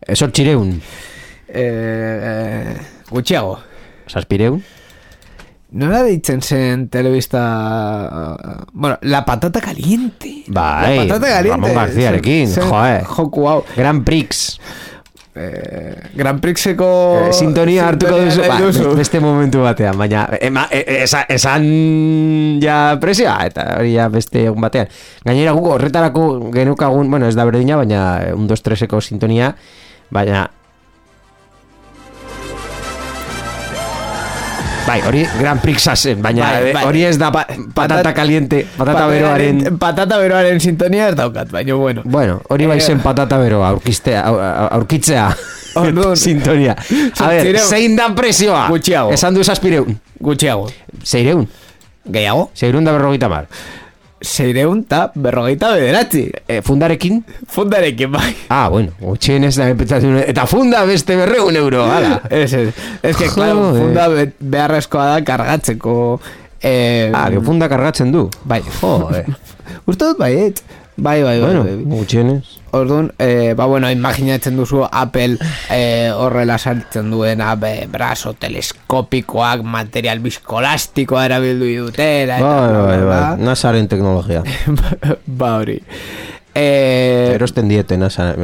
[0.00, 0.80] E, sortxireun,
[1.48, 2.76] Eh, eh,
[3.10, 3.58] gutxiago.
[4.06, 4.62] saspireun,
[5.72, 8.36] Nola deitzen zen telebista...
[8.72, 10.44] Bueno, La Patata Caliente.
[10.48, 11.50] Bai, La Patata Caliente.
[11.56, 13.02] Ramon Garziarekin, joe.
[13.08, 13.64] Joku hau.
[13.74, 14.58] Grand Prix,
[15.34, 16.88] eh, Grand Prixeko
[17.28, 18.58] Eh, sintonia hartuko duzu, ba,
[18.98, 21.64] beste momentu batean, baina ema, e, e, esa- esan
[22.60, 24.88] ja presioa, eta hori ja beste egun batean.
[25.24, 29.54] Gainera guk horretarako genukagun, bueno, ez da berdina, baina eh, un, dos, treseko sintonia,
[30.12, 30.50] baina
[34.86, 36.84] Bai, hori Grand Prixa zen, baina Bai, eh, bai.
[36.88, 39.78] hori ez da Pa- patata patat- caliente, patata beroaren...
[39.78, 42.02] Patata beroaren sintonia ez daukat, baina bueno.
[42.04, 45.36] Bueno, hori bai Eh, zen patata beroa, aurkistea, au- au- aurkitzea.
[45.74, 46.16] Orduan.
[46.26, 46.74] Sintonia.
[47.20, 48.66] A ver, zein da presioa?
[48.68, 49.12] Gutxiago.
[49.12, 49.94] Esan du zazpireun.
[50.20, 50.66] Gutxiago.
[51.04, 51.46] Zeireun.
[52.04, 52.50] Gehiago?
[52.54, 53.46] Zeireun da berrogeita mar.
[54.22, 56.24] Seireun eta berrogeita bederatzi.
[56.48, 57.20] E, fundarekin?
[57.50, 58.30] Fundarekin bai.
[58.48, 62.20] Ah, bueno, gutxien ez da pentsatu, eta funda beste berreun euro, ala.
[62.30, 62.68] Ez, ez.
[63.02, 65.96] Ez que, claro, funda be- beharrezkoa da kargatzeko...
[66.62, 68.28] Eh, Ah, que funda kargatzen du.
[68.44, 68.60] Bai.
[68.80, 69.26] Joder.
[69.90, 70.52] Uste dut bai.
[70.96, 71.40] Bai, bai, bai.
[71.40, 71.84] bueno, bai, bai.
[71.98, 72.44] gutxienez.
[72.72, 75.38] Orduan, eh, ba, bueno, imaginatzen duzu Apple
[75.70, 82.96] eh, horrela saltzen duena be, brazo teleskopikoak, material bizkolastikoa erabildu dutela, eta Bai, bla, bai,
[82.98, 83.06] bai.
[83.06, 83.36] bla.
[83.40, 84.42] Nasaren teknologia.
[85.26, 85.78] ba hori.
[86.54, 88.34] Eh, Erosten diete, NASA,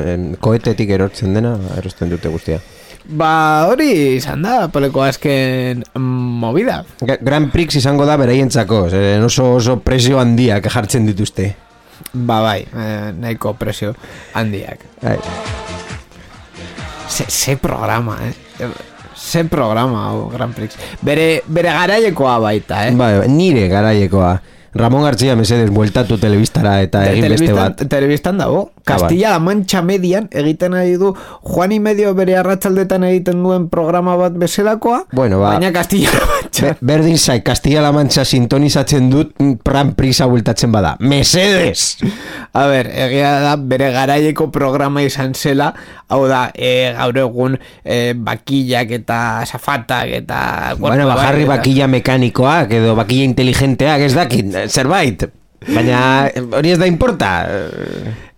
[0.41, 2.61] koetetik erortzen dena, erosten dute guztia.
[3.09, 6.83] ba hori izan da, Appleko azken movida.
[7.01, 8.87] Gra- Grand Prix izango da beraientzako,
[9.25, 11.55] oso oso presio handiak jartzen dituzte.
[12.13, 13.95] Ba bai, eh, nahiko presio
[14.35, 14.79] handiak.
[15.03, 15.19] Bai.
[17.09, 18.35] Ze, ze programa, eh?
[19.19, 20.77] Ze programa, hau, Grand Prix.
[21.01, 22.93] Bere, bere garaiekoa baita, eh?
[22.95, 24.33] Bai, bai, nire garaiekoa.
[24.75, 27.89] Ramon García Mesedes bueltatu telebistara eta Te- egin beste telebistan- bat.
[27.89, 28.71] Telebistan dago.
[28.77, 34.17] Ah, Castilla-La Mancha median egiten ari du Juan y medio bere arratsaldetan egiten duen programa
[34.17, 35.05] bat bezalakoa.
[35.13, 36.67] Bueno, ba- Baina Castilla-La Mancha.
[36.67, 40.97] Be, berdin zai, Castilla-La Mancha sintonizatzen dut mm, Grand Prix bueltatzen bada.
[41.01, 41.99] Mesedes!
[42.53, 45.73] A ber, egia da bere garaieko programa izan zela,
[46.09, 50.75] hau da, e, gaur egun e, bakillak eta safatak eta...
[50.79, 55.29] Bueno, bajarri bakilla mekanikoak edo bakilla inteligenteak ez dakit, eh, zerbait.
[55.67, 57.31] Baina eh, hori ez da importa.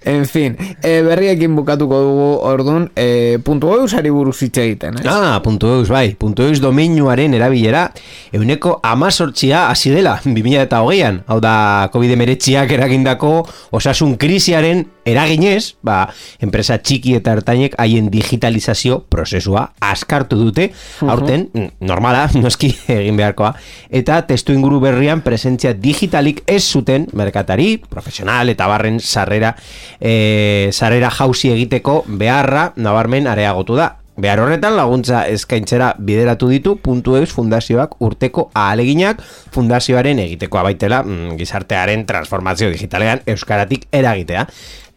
[0.02, 5.04] En fin, e, berriekin bukatuko dugu ordun e, puntu eusari buruz hitz egiten, eh?
[5.04, 6.14] Ah, puntu eus, bai.
[6.16, 7.90] Puntu eus domeinuaren erabilera
[8.32, 11.20] euneko amazortzia hasi dela 2000 eta hogeian.
[11.28, 13.34] Hau da, covid emeretziak eragindako
[13.76, 16.06] osasun krisiaren eraginez, ba,
[16.40, 20.70] enpresa txiki eta ertainek haien digitalizazio prozesua askartu dute,
[21.04, 23.52] aurten, mm, normala, noski egin beharkoa,
[23.90, 29.54] eta testu inguru berrian presentzia digitalik ez zuten merkatari, profesional eta barren sarrera,
[30.00, 33.96] e, sarrera jauzi egiteko beharra nabarmen areagotu da.
[34.20, 39.22] Behar horretan laguntza eskaintzera bideratu ditu puntu eus fundazioak urteko ahaleginak
[39.54, 44.44] fundazioaren egitekoa baitela mm, gizartearen transformazio digitalean euskaratik eragitea.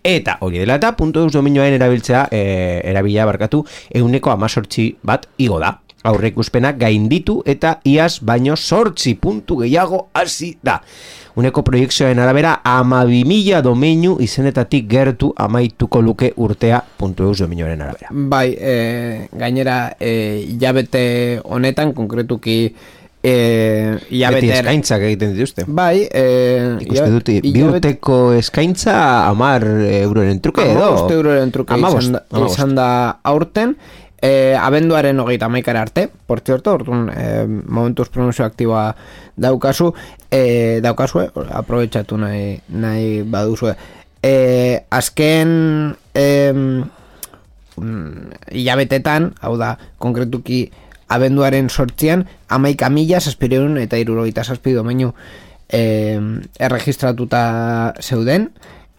[0.03, 2.43] Eta hori dela eta puntu eus dominioaren erabiltzea e,
[2.91, 3.63] erabila barkatu
[3.95, 5.77] euneko amazortzi bat igo da.
[6.03, 10.81] Aurre ikuspenak gainditu eta iaz baino sortzi puntu gehiago hasi da.
[11.39, 18.11] Uneko proiekzioen arabera ama mila domeinu izenetatik gertu amaituko luke urtea puntu eus dominioaren arabera.
[18.11, 22.57] Bai, e, gainera, e, hilabete honetan, konkretuki,
[23.23, 23.33] e,
[24.11, 25.65] Beti eskaintzak egiten dituzte.
[25.65, 26.23] Bai, e,
[26.83, 28.95] Ikuste dut, bi urteko eskaintza
[29.29, 30.83] amar euroren truke edo.
[30.83, 32.87] Amabost euroren truke izan, izan da
[33.23, 33.77] aurten,
[34.23, 38.95] e, abenduaren hogeita maikara arte, por cierto, orduan, e, momentuz pronunzio aktiboa
[39.36, 39.91] daukazu,
[40.31, 43.75] e, daukazue, aprobetsatu nahi, nahi baduzue.
[44.23, 45.51] E, azken
[46.15, 46.25] e,
[48.55, 50.69] hilabetetan, hau da, konkretuki
[51.12, 55.12] abenduaren sortzian, amaika mila, saspireun eta irurogeita saspidu domeinu
[55.67, 55.83] e,
[56.63, 57.43] erregistratuta
[57.99, 58.53] zeuden,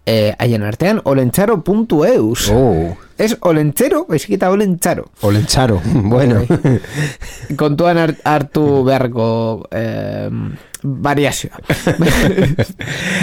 [0.05, 2.51] e, haien artean, olentzaro.eus.
[2.53, 5.05] Oh, Ez olentzero, baizik eta olentzaro.
[5.23, 5.81] olentzaro,
[6.15, 6.43] bueno.
[7.57, 10.29] Kontuan hart- hartu beharko eh,
[10.83, 11.59] variazioa.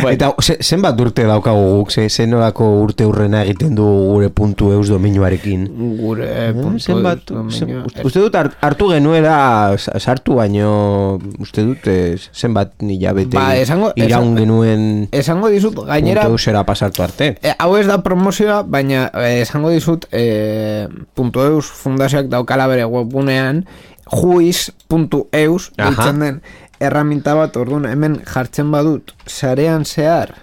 [0.02, 0.16] Bueno.
[0.16, 4.88] Eta ze, zenbat urte daukagu guk, ze, zenolako urte urrena egiten du gure puntu eus
[4.90, 5.68] dominuarekin.
[6.00, 8.06] Gure Eh, puntu zenbat, eus zen, dominioa.
[8.08, 13.92] uste, dut hart- hartu genuela sa- sartu baino uste dut eh, zenbat hilabete Ba, esango-
[13.96, 17.36] iraun esan- genuen Esango dizut, gainera, puntu eusera pasartu arte.
[17.44, 19.81] E, hau ez da promozioa, baina e, esango dizut
[20.12, 23.66] e, puntu eus fundazioak daukala bere webgunean
[24.12, 26.42] juiz.eus ditzen den
[26.82, 30.34] erraminta bat orduan hemen jartzen badut sarean zehar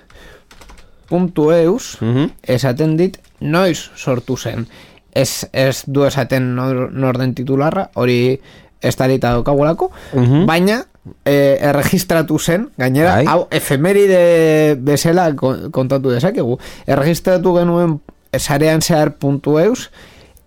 [1.09, 2.31] puntu eus Mhm.
[2.42, 4.66] esaten dit noiz sortu zen
[5.12, 8.40] ez, ez du esaten nor, nor den titularra hori
[8.81, 10.46] ez darita daukagulako Mhm.
[10.46, 10.85] baina
[11.24, 13.27] e, erregistratu zen gainera Bai.
[13.27, 18.01] hau efemeride bezala kon- kontatu dezakegu erregistratu genuen
[18.37, 19.91] sarean zehar puntu eus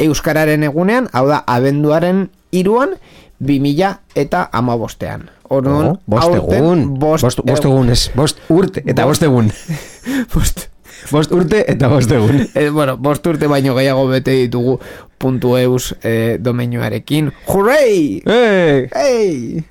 [0.01, 2.95] Euskararen egunean, hau da, abenduaren iruan,
[3.37, 5.29] 2000 eta amabostean.
[5.51, 9.51] Orduan, Oh, bost aurten, egun, bost, bost, bost egun, ez, bost urte, eta bost egun.
[10.33, 10.71] bost,
[11.09, 12.45] Bost urte eta bost egun.
[12.59, 14.77] Eh, bueno, bost urte baino gehiago bete ditugu
[15.17, 17.31] puntu eus eh, domenioarekin.
[17.47, 18.21] Hurray!
[18.25, 18.87] Hey!
[18.93, 19.63] Hey!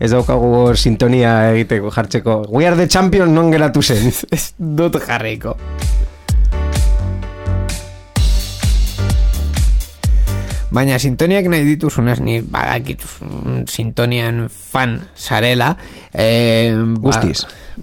[0.00, 2.46] Ez daukagu sintonia egiteko jartzeko.
[2.48, 4.08] We are the champion non geratu zen.
[4.36, 5.58] Ez dut jarriko.
[10.70, 13.02] Baina sintoniak nahi dituzunez ni badakit
[13.66, 15.72] sintonian fan sarela.
[16.14, 16.70] Eh,
[17.02, 17.42] Guztiz.
[17.76, 17.82] Ba,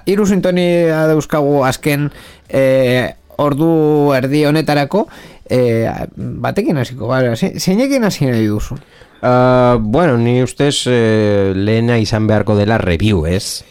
[0.00, 2.08] ba, iru sintonia dauzkagu azken
[2.48, 5.06] eh, ordu erdi honetarako.
[5.46, 8.78] Eh, batekin hasiko, bara, ze- zeinekin hasi nahi duzu?
[9.24, 13.62] Uh, bueno, ni ustez uh, lehena izan beharko dela review, ez?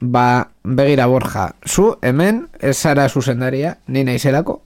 [0.00, 4.60] Ba, begira Borja, zu hemen ez zara zuzendaria, ni naizelako,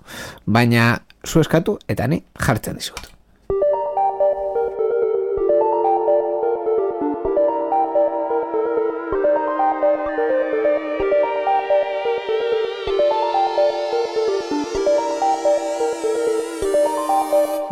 [0.44, 3.13] baina zu eskatu eta ni jartzen dizut.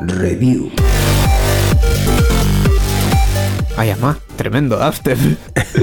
[0.09, 0.71] Review.
[3.77, 5.19] Ai ama, tremendo dubstep.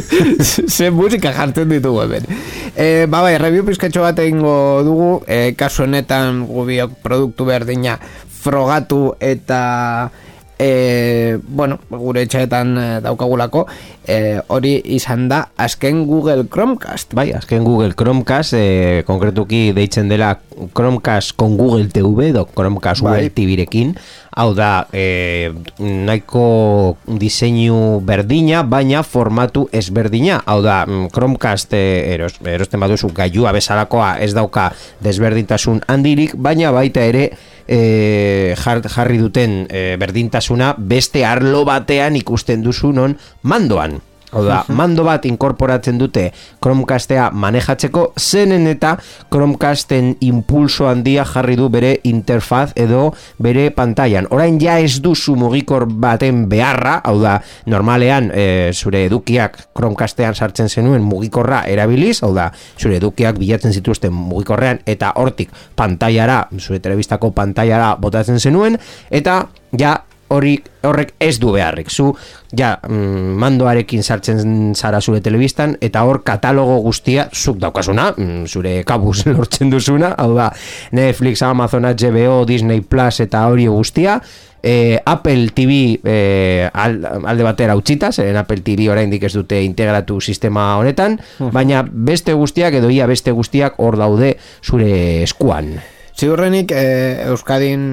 [0.75, 2.27] Ze musika jartzen ditugu hemen.
[2.75, 7.97] E, ba bai, review pizkatxo bat egingo dugu, e, kasu honetan gubiok produktu berdina
[8.39, 10.11] frogatu eta
[10.59, 13.63] e, bueno, gure etxeetan e, daukagulako
[14.03, 17.15] e, hori izan da azken Google Chromecast.
[17.15, 20.35] Bai, azken Google Chromecast, eh, konkretuki deitzen dela
[20.75, 23.13] Chromecast con Google TV, edo Chromecast Bai.
[23.13, 23.95] Google TV-rekin.
[24.39, 25.51] Hau da, eh,
[25.83, 30.37] nahiko diseinu berdina, baina formatu ezberdina.
[30.47, 34.71] Hau da, mm, Chromecast eh, eros, erosten baduzu gailua bezalakoa ez dauka
[35.03, 37.33] desberdintasun handirik, baina baita ere
[37.67, 43.99] eh, jar, jarri duten eh, berdintasuna beste arlo batean ikusten duzu non mandoan.
[44.31, 46.29] Hau da, mando bat inkorporatzen dute
[46.61, 48.95] Chromecastea manejatzeko zenen eta
[49.31, 53.09] Chromecasten impulso handia jarri du bere interfaz edo
[53.41, 54.29] bere pantailan.
[54.33, 57.37] Orain ja ez duzu mugikor baten beharra, hau da,
[57.69, 64.13] normalean e, zure edukiak Chromecastean sartzen zenuen mugikorra erabiliz, hau da, zure edukiak bilatzen zituzten
[64.13, 68.77] mugikorrean eta hortik pantailara, zure telebistako pantailara botatzen zenuen,
[69.09, 69.41] eta
[69.77, 69.97] ja
[70.29, 71.89] hori horrek ez du beharrik.
[71.91, 72.13] Zu
[72.55, 78.83] ja mm, mandoarekin sartzen zara zure telebistan eta hor katalogo guztia zuk daukasuna, mm, zure
[78.87, 80.51] kabuz lortzen duzuna, hau da
[80.91, 84.19] Netflix, Amazon, HBO, Disney Plus eta hori guztia.
[84.61, 90.17] Eh, Apple TV eh, al- alde batera utzita, zeren Apple TV oraindik ez dute integratu
[90.19, 91.15] sistema honetan,
[91.55, 95.77] baina beste guztiak edo ia beste guztiak hor daude zure eskuan.
[96.19, 97.83] Ziurrenik eh, Euskadin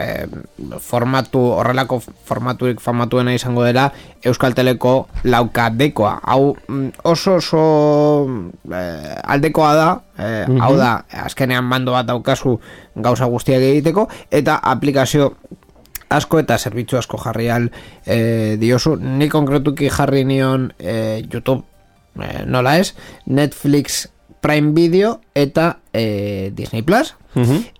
[0.00, 0.24] eh,
[0.80, 3.90] formatu, horrelako formaturik famatuena izango dela
[4.24, 4.94] Euskal Teleko
[5.28, 6.14] laukadekoa.
[6.24, 7.64] Hau mm, oso oso
[8.72, 10.94] eh, aldekoa da, eh, hau da,
[11.26, 12.56] azkenean mando bat daukazu
[12.96, 15.34] gauza guztiak egiteko, eta aplikazio
[16.08, 17.68] asko eta zerbitzu asko jarri al
[18.06, 18.96] eh, diozu.
[18.96, 21.66] Ni konkretuki jarri nion eh, YouTube,
[22.24, 22.94] eh, nola ez,
[23.26, 24.06] Netflix
[24.40, 27.14] Prime Video eta eh, Disney Plus.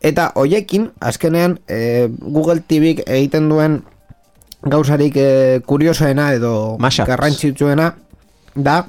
[0.01, 3.81] Eta hoiekin, azkenean, eh, Google TV egiten duen
[4.63, 7.95] gauzarik eh, kuriosoena edo garrantzitsuena
[8.55, 8.87] da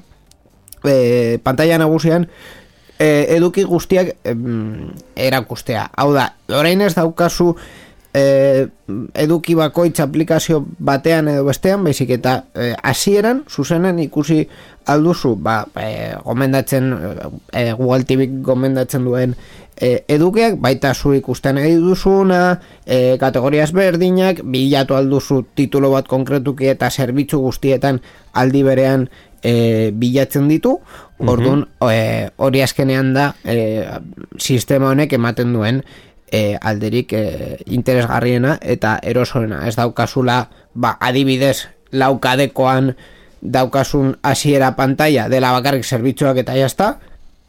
[0.83, 2.27] eh, pantalla nagusian
[2.99, 5.89] eh, eduki guztiak em, erakustea.
[5.95, 7.55] Hau da, orain ez daukazu
[8.13, 8.67] eh,
[9.15, 14.43] eduki bakoitz aplikazio batean edo bestean, baizik eta eh, hasieran zuzenen ikusi
[14.91, 16.91] alduzu, ba, eh, gomendatzen,
[17.53, 19.35] eh, Google TV gomendatzen duen
[19.77, 26.69] eh, edukiak, baita zu ikusten nahi duzuna, eh, kategoriaz berdinak, bilatu alduzu titulo bat konkretuki
[26.73, 28.01] eta zerbitzu guztietan
[28.33, 29.09] aldi berean
[29.41, 30.77] e, bilatzen ditu,
[31.21, 33.57] orduan e, hori azkenean da e,
[34.37, 35.81] sistema honek ematen duen
[36.31, 39.65] e, alderik e, interesgarriena eta erosoena.
[39.67, 42.95] Ez daukazula, ba, adibidez, laukadekoan
[43.41, 46.93] daukasun hasiera pantalla dela bakarrik zerbitzuak eta jazta,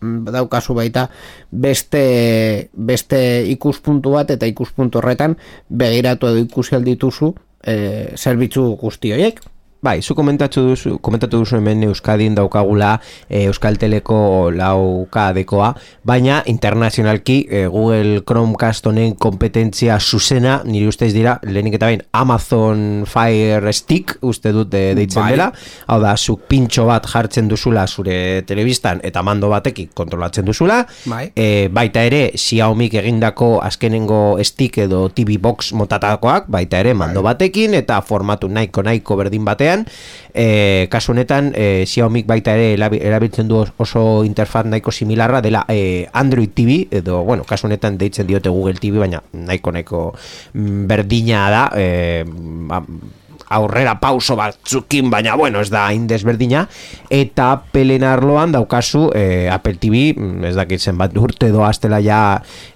[0.00, 1.08] mm, daukazu baita
[1.50, 3.22] beste, beste
[3.52, 5.36] ikuspuntu bat eta ikuspuntu horretan
[5.68, 7.76] begiratu edo ikusi aldituzu e,
[8.16, 9.40] zerbitzu guzti horiek.
[9.82, 15.72] Bai, zu komentatu duzu, komentatu duzu hemen Euskadin daukagula e, Euskal Teleko lauka dekoa,
[16.06, 23.02] baina internazionalki e, Google Chromecast honen kompetentzia zuzena, nire ustez dira, lehenik eta bain Amazon
[23.10, 25.32] Fire Stick, uste dut de, deitzen bai.
[25.34, 25.48] dela,
[25.90, 28.16] hau da, zuk pintxo bat jartzen duzula zure
[28.46, 30.78] telebistan eta mando batekik kontrolatzen duzula,
[31.10, 31.24] bai.
[31.34, 37.32] e, baita ere Xiaomi egindako azkenengo stick edo TV box motatakoak, baita ere mando bai.
[37.34, 39.71] batekin eta formatu nahiko nahiko berdin batean,
[40.34, 46.08] e, kasu honetan e, Xiaomi baita ere erabiltzen du oso interfaz nahiko similarra dela e,
[46.12, 50.04] Android TV edo bueno, kasu honetan deitzen diote Google TV baina nahiko nahiko
[50.54, 51.88] mm, berdina da e,
[53.52, 56.64] aurrera pauso batzukin, baina bueno, ez da hain desberdina,
[57.12, 62.22] eta pelen arloan daukazu e, Apple TV, mm, ez dakit zenbat urte doa astela ja,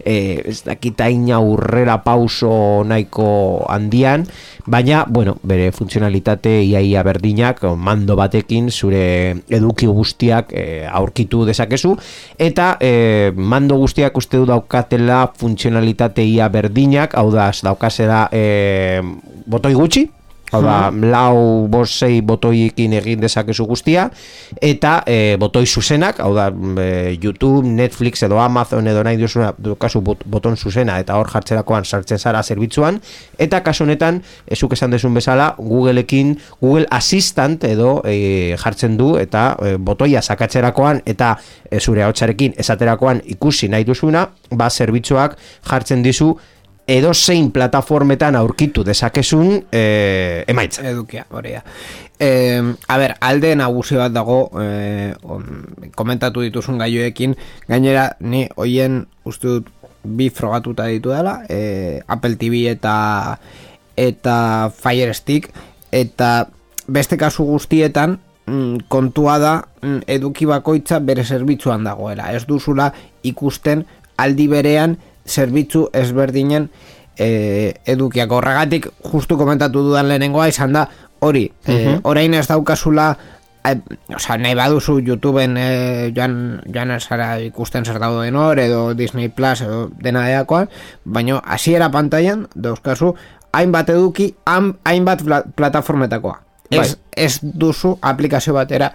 [0.04, 4.26] e, ez dakit hain aurrera pauso nahiko handian,
[4.66, 11.94] baina, bueno, bere funtzionalitate iaia berdinak, mando batekin, zure eduki guztiak e, aurkitu dezakezu,
[12.38, 19.00] eta e, mando guztiak uste du daukatela funtzionalitate ia berdinak, hau da, daukazera e,
[19.46, 20.06] botoi gutxi,
[20.54, 21.08] Hau da, hmm.
[21.10, 24.06] lau bosei botoiekin egin dezakezu guztia
[24.62, 26.46] Eta e, botoi zuzenak Hau da,
[26.82, 31.84] e, YouTube, Netflix edo Amazon edo nahi duzuna Dukazu bot, boton zuzena eta hor jartzerakoan
[31.84, 33.00] sartzen zara zerbitzuan
[33.42, 39.48] Eta kasu honetan, ezuk esan desun bezala Googleekin, Google Assistant edo e, jartzen du Eta
[39.58, 41.34] e, botoia sakatzerakoan eta
[41.70, 45.34] e, zure hautsarekin esaterakoan ikusi nahi duzuna Ba, zerbitzuak
[45.66, 46.36] jartzen dizu
[46.86, 50.86] edo zein plataformetan aurkitu dezakezun e, emaitza.
[50.86, 51.56] Edukia, hori
[52.18, 55.12] E, a ber, alde nagusi bat dago e,
[55.94, 57.34] komentatu dituzun gaioekin,
[57.68, 59.68] gainera ni hoien uste dut
[60.02, 63.36] bi frogatuta ditu dela, e, Apple TV eta
[63.96, 65.50] eta Fire Stick,
[65.92, 66.48] eta
[66.86, 68.16] beste kasu guztietan
[68.46, 72.30] mm, kontua da mm, eduki bakoitza bere zerbitzuan dagoela.
[72.32, 72.92] Ez duzula
[73.26, 73.84] ikusten
[74.16, 74.96] aldi berean
[75.26, 76.68] zerbitzu ezberdinen
[77.18, 80.86] e, edukiak horregatik justu komentatu dudan lehenengoa izan da
[81.24, 83.16] hori, uh orain ez daukazula
[83.66, 83.76] e,
[84.14, 85.68] Osa, nahi baduzu YouTubeen e,
[86.16, 90.68] joan, joan zara ikusten zer dauden hor, edo Disney Plus, edo dena deakoan,
[91.04, 93.14] baina hasiera pantailan, dauzkazu,
[93.52, 95.24] hainbat eduki, hainbat
[95.56, 96.40] plataformetakoa.
[96.70, 96.82] Bai.
[96.82, 98.92] Ez, ez duzu aplikazio batera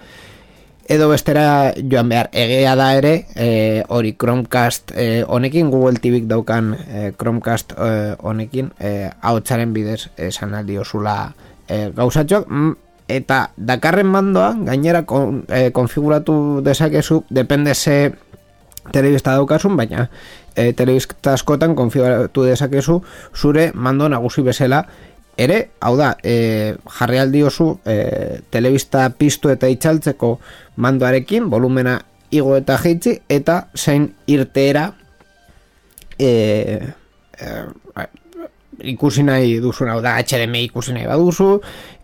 [0.90, 6.74] edo bestera joan behar egea da ere e, hori Chromecast e, honekin Google TV daukan
[6.76, 11.34] e, Chromecast e, honekin e, hautsaren bidez esan aldi osula
[11.68, 12.74] e, gauzatxok mm,
[13.12, 18.14] eta dakarren mandoa gainera kon, e, konfiguratu dezakezu depende ze
[18.92, 20.08] telebista daukasun baina
[20.56, 23.02] e, telebista askotan konfiguratu dezakezu
[23.36, 24.86] zure mando nagusi bezala
[25.42, 30.38] ere, hau da, e, jarri oso e, telebista piztu eta itxaltzeko
[30.78, 32.00] mandoarekin, volumena
[32.32, 34.92] igo eta jeitzi, eta zein irteera
[36.18, 36.32] e,
[37.38, 37.48] e,
[38.94, 41.60] ikusi nahi duzu, hau da, HDMI ikusi nahi baduzu,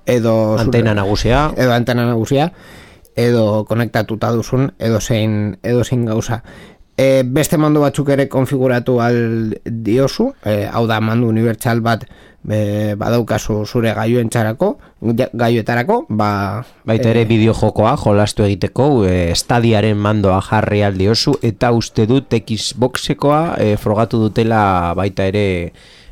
[0.05, 0.57] edo...
[0.57, 1.51] Antena nagusia.
[1.57, 2.51] Edo antena nagusia,
[3.17, 6.41] edo konektatuta duzun, edo zein, edo zein gauza.
[6.97, 9.19] E, beste mando batzuk ere konfiguratu al
[9.65, 12.07] diozu, e, hau da mandu unibertsal bat
[12.45, 14.71] e, badaukazu zure gaioen txarako,
[15.33, 16.63] gaioetarako, ba...
[16.88, 22.33] Baita ere e, bideo jokoa, jolastu egiteko, e, estadiaren mandoa jarri aldiozu, eta uste dut
[22.38, 25.45] Xboxekoa e, frogatu dutela baita ere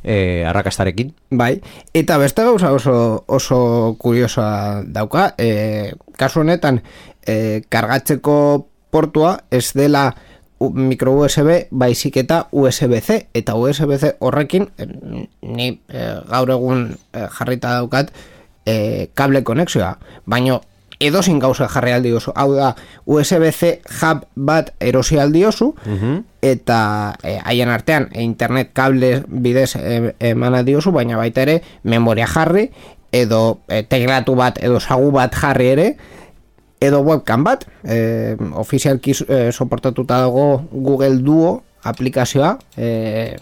[0.03, 1.13] e, arrakastarekin.
[1.31, 1.55] Bai,
[1.93, 3.59] eta beste gauza oso, oso
[3.99, 6.81] kuriosoa dauka, e, kasu honetan,
[7.25, 8.37] e, kargatzeko
[8.95, 10.13] portua ez dela
[10.59, 14.87] micro USB baizik eta USB-C eta USB-C horrekin eh,
[15.41, 18.13] ni e, gaur egun e, jarrita daukat
[18.65, 20.61] e, kable konexioa baino
[20.99, 22.75] edo sin gauza jarri oso hau da
[23.05, 26.23] USB-C hub bat erosi oso mhm.
[26.41, 29.75] eta haien artean internet kable bidez
[30.19, 32.71] eman aldi oso baina baita ere memoria jarri
[33.11, 35.97] edo e, tegratu bat edo sagu bat jarri ere
[36.79, 43.37] edo webcam bat e, ofizialki e, soportatuta dago Google Duo aplikazioa e,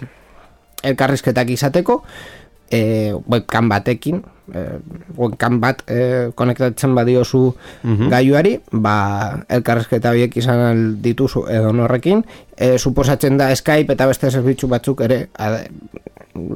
[0.84, 2.04] elkarrizketak izateko
[2.70, 4.64] e, webcam batekin e,
[5.18, 7.44] webcam bat e, konektatzen badiozu
[7.84, 8.96] mm gaiuari ba,
[9.50, 12.24] elkarrizketa biek izan dituzu edo norrekin
[12.58, 15.28] e, suposatzen da Skype eta beste zerbitzu batzuk ere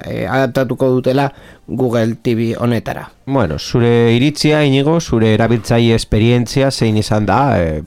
[0.03, 1.31] e, adaptatuko dutela
[1.67, 3.09] Google TV honetara.
[3.25, 7.83] Bueno, zure iritzia inigo, zure erabiltzaile esperientzia zein izan da, e,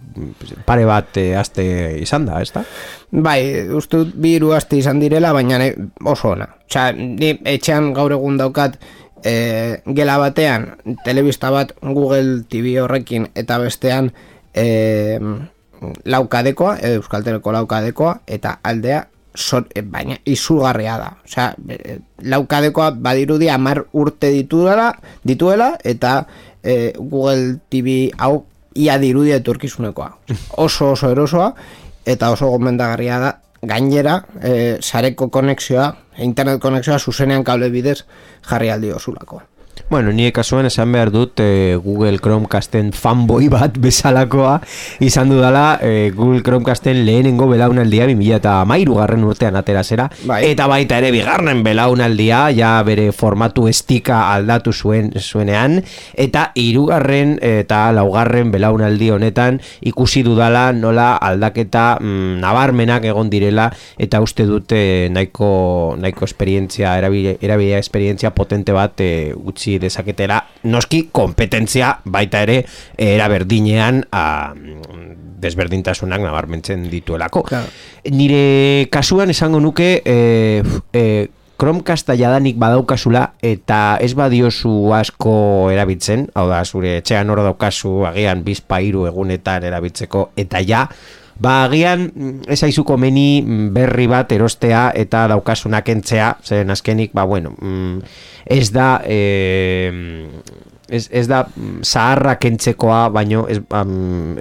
[0.67, 1.65] pare bat e, aste
[2.01, 2.65] izan da, ez da?
[3.11, 3.41] Bai,
[3.75, 5.59] uste biru aste izan direla, baina
[6.05, 6.51] oso ona.
[6.71, 8.77] Osa, ni etxean gaur egun daukat
[9.25, 14.13] e, gela batean telebista bat Google TV horrekin eta bestean
[14.55, 15.19] e,
[16.05, 21.11] laukadekoa, euskalteleko laukadekoa eta aldea sor, e, baina izugarria da.
[21.25, 24.93] Osea, e, laukadekoa badirudi amar urte dituela,
[25.25, 26.25] dituela eta
[26.63, 28.45] e, Google TV hau
[28.75, 30.11] ia dirudi etorkizunekoa.
[30.67, 31.55] Oso oso erosoa
[32.07, 33.31] eta oso gomendagarria da
[33.63, 38.03] gainera e, sareko konexioa internet konexioa zuzenean kable bidez
[38.49, 39.43] jarri aldi osulako
[39.89, 44.61] Bueno, nire kasuan esan behar dut e, Google Chromecasten fanboy bat bezalakoa
[45.01, 50.09] izan dudala e, Google Chromecasten lehenengo belaunaldia 2000 eta mairu garren urtean atera zera.
[50.27, 50.43] Bai.
[50.51, 55.81] eta baita ere bigarren belaunaldia ja bere formatu estika aldatu zuen zuenean.
[56.15, 63.71] Eta hirugarren eta laugarren belaunaldi honetan ikusi dudala nola aldaketa mm, nabarmenak egon direla.
[63.99, 71.99] Eta uste dute nahiko, nahiko esperientzia erabilia esperientzia potente bat e, utzi dezaketera noski kompetentzia
[72.05, 72.65] baita ere
[72.99, 74.53] era berdinean a,
[75.41, 77.47] desberdintasunak nabarmentzen dituelako.
[78.13, 80.63] Nire kasuan esango nuke e,
[80.93, 81.05] e,
[81.61, 85.33] Chromecasta jadanik badaukazula eta ez badiozu asko
[85.69, 90.87] erabiltzen, hau da, zure etxean hor daukazu agian bizpa iru egunetan erabiltzeko eta ja,
[91.41, 92.05] Ba, agian,
[92.53, 93.41] ez aizuko meni
[93.73, 98.03] berri bat erostea eta daukasunak entzea, zen azkenik, ba, bueno, mm,
[98.45, 99.89] ez da, e,
[100.89, 101.47] ez, ez da
[101.81, 104.37] zaharra kentzekoa, baino, ez, um,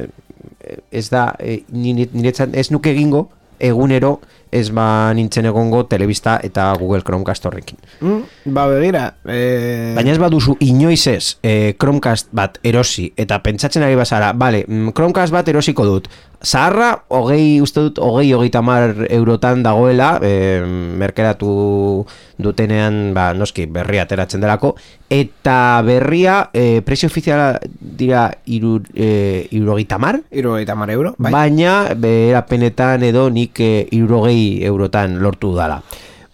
[0.91, 3.29] ez da, e, niretzat, ez nuke egingo,
[3.59, 4.17] egunero,
[4.51, 7.77] ez ba nintzen egongo telebista eta Google Chromecast horrekin.
[8.01, 9.03] Mm, ba, begira.
[9.25, 9.93] E...
[9.97, 14.95] Baina ez baduzu inoiz ez e, Chromecast bat erosi eta pentsatzen ari bazara, bale, mm,
[14.97, 16.09] Chromecast bat erosiko dut,
[16.43, 20.61] zaharra, hogei, uste dut, hogei, hogei tamar eurotan dagoela, e,
[20.99, 22.05] merkeratu
[22.39, 24.73] dutenean, ba, noski, berria ateratzen delako,
[25.11, 30.21] eta berria, e, prezio ofiziala dira iru, e, irurogei tamar?
[30.31, 31.33] Irurogei tamar euro, bai.
[31.35, 35.81] Baina, berapenetan edo nik e, irurogei eurotan lortu dala.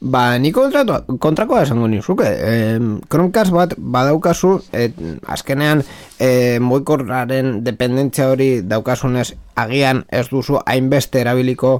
[0.05, 2.27] Ba, ni kontrakoa esango nizuke.
[2.27, 2.79] E,
[3.09, 4.97] Chromecast bat badaukazu, et,
[5.31, 5.81] azkenean
[6.19, 11.79] e, moikorraren dependentzia hori daukasunez agian ez duzu hainbeste erabiliko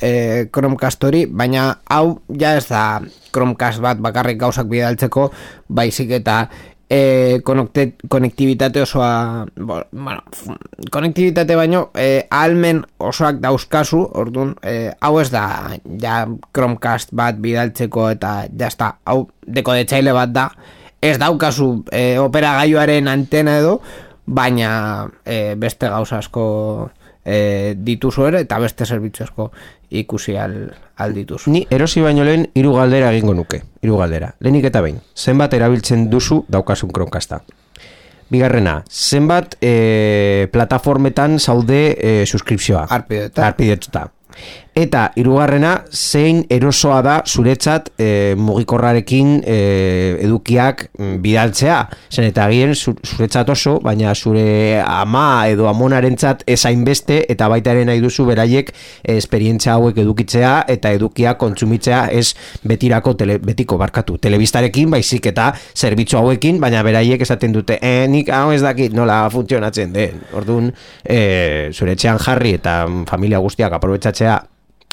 [0.00, 3.02] e, Chromecast hori, baina hau ja ez da
[3.34, 5.28] Chromecast bat bakarrik gauzak bidaltzeko,
[5.68, 6.46] baizik eta
[6.90, 7.40] e,
[8.08, 10.22] konektibitate osoa bueno,
[10.90, 16.24] konektibitate baino e, almen osoak dauzkazu orduan, e, hau ez da ja
[16.54, 20.50] Chromecast bat bidaltzeko eta jazta, hau deko detxaile bat da.
[21.02, 23.80] Ez daukazu e, opera gaioaren antena edo
[24.26, 26.90] baina e, beste gauza asko
[27.26, 29.50] e, dituzu ere eta beste zerbitzu asko
[29.90, 30.56] ikusi al,
[31.02, 31.42] aldituz.
[31.52, 34.32] Ni erosi baino lehen hiru galdera egingo nuke, hiru galdera.
[34.40, 37.42] Lehenik eta behin, zenbat erabiltzen duzu daukasun kronkasta.
[38.30, 42.86] Bigarrena, zenbat e, plataformetan zaude e, suskripzioa?
[42.90, 44.08] Arpidetuta.
[44.76, 49.54] Eta hirugarrena zein erosoa da zuretzat e, mugikorrarekin e,
[50.26, 51.78] edukiak mm, bidaltzea.
[52.12, 57.86] Zen eta agien zuretzat oso, baina zure ama edo amonarentzat ezain beste eta baita ere
[57.88, 62.34] nahi duzu beraiek e, esperientzia hauek edukitzea eta edukiak kontsumitzea ez
[62.68, 64.18] betirako tele, betiko barkatu.
[64.26, 69.22] Telebistarekin baizik eta zerbitzu hauekin, baina beraiek esaten dute, e, nik hau ez dakit nola
[69.32, 70.20] funtzionatzen den.
[70.36, 70.68] Orduan,
[71.00, 72.76] e, zuretzean jarri eta
[73.08, 74.36] familia guztiak aprobetsatzea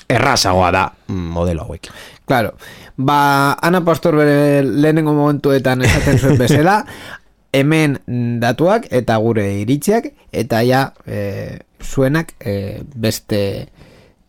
[0.09, 1.89] errazagoa da modelo hauek.
[2.25, 2.55] Claro.
[2.95, 6.83] Ba, Ana Pastor bere lehenengo momentuetan esaten zuen bezala,
[7.57, 7.99] hemen
[8.41, 13.69] datuak eta gure iritziak eta ja e, zuenak e, beste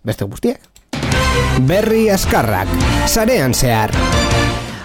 [0.04, 0.60] beste guztiak.
[1.64, 2.68] Berri askarrak,
[3.08, 3.92] sarean zehar.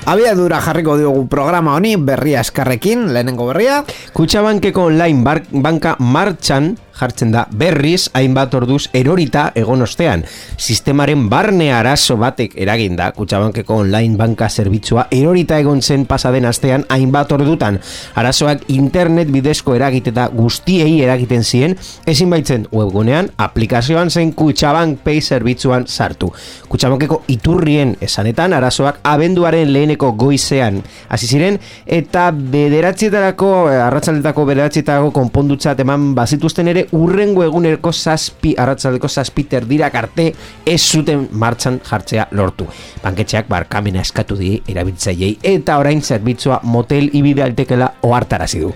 [0.09, 3.83] Abiadura jarriko diogu programa honi berri askarrekin, lehenengo berria.
[4.15, 10.25] Kutsabankeko online banka martxan jartzen da berriz hainbat orduz erorita egon ostean.
[10.57, 16.85] Sistemaren barne arazo batek eragin da Kutxabankeko online banka zerbitzua erorita egon zen pasaden astean
[16.89, 17.79] hainbat ordutan.
[18.19, 21.77] Arazoak internet bidezko eragiteta guztiei eragiten ziren
[22.07, 26.31] ezin baitzen webgunean aplikazioan zen Kutxabank Pay zerbitzuan sartu.
[26.69, 33.51] Kutxabankeko iturrien esanetan arazoak abenduaren leheneko goizean hasi ziren eta bederatzietarako
[33.87, 40.29] arratzaldetako bederatzietarako konpondutzat eman bazituzten ere urrengo egunerko zazpi arratzaldeko zazpiter dirak arte
[40.65, 42.67] ez zuten martxan jartzea lortu.
[43.03, 48.73] Banketxeak barkamena eskatu di erabiltzaiei eta orain zerbitzua motel ibide altekela ohartarazi du.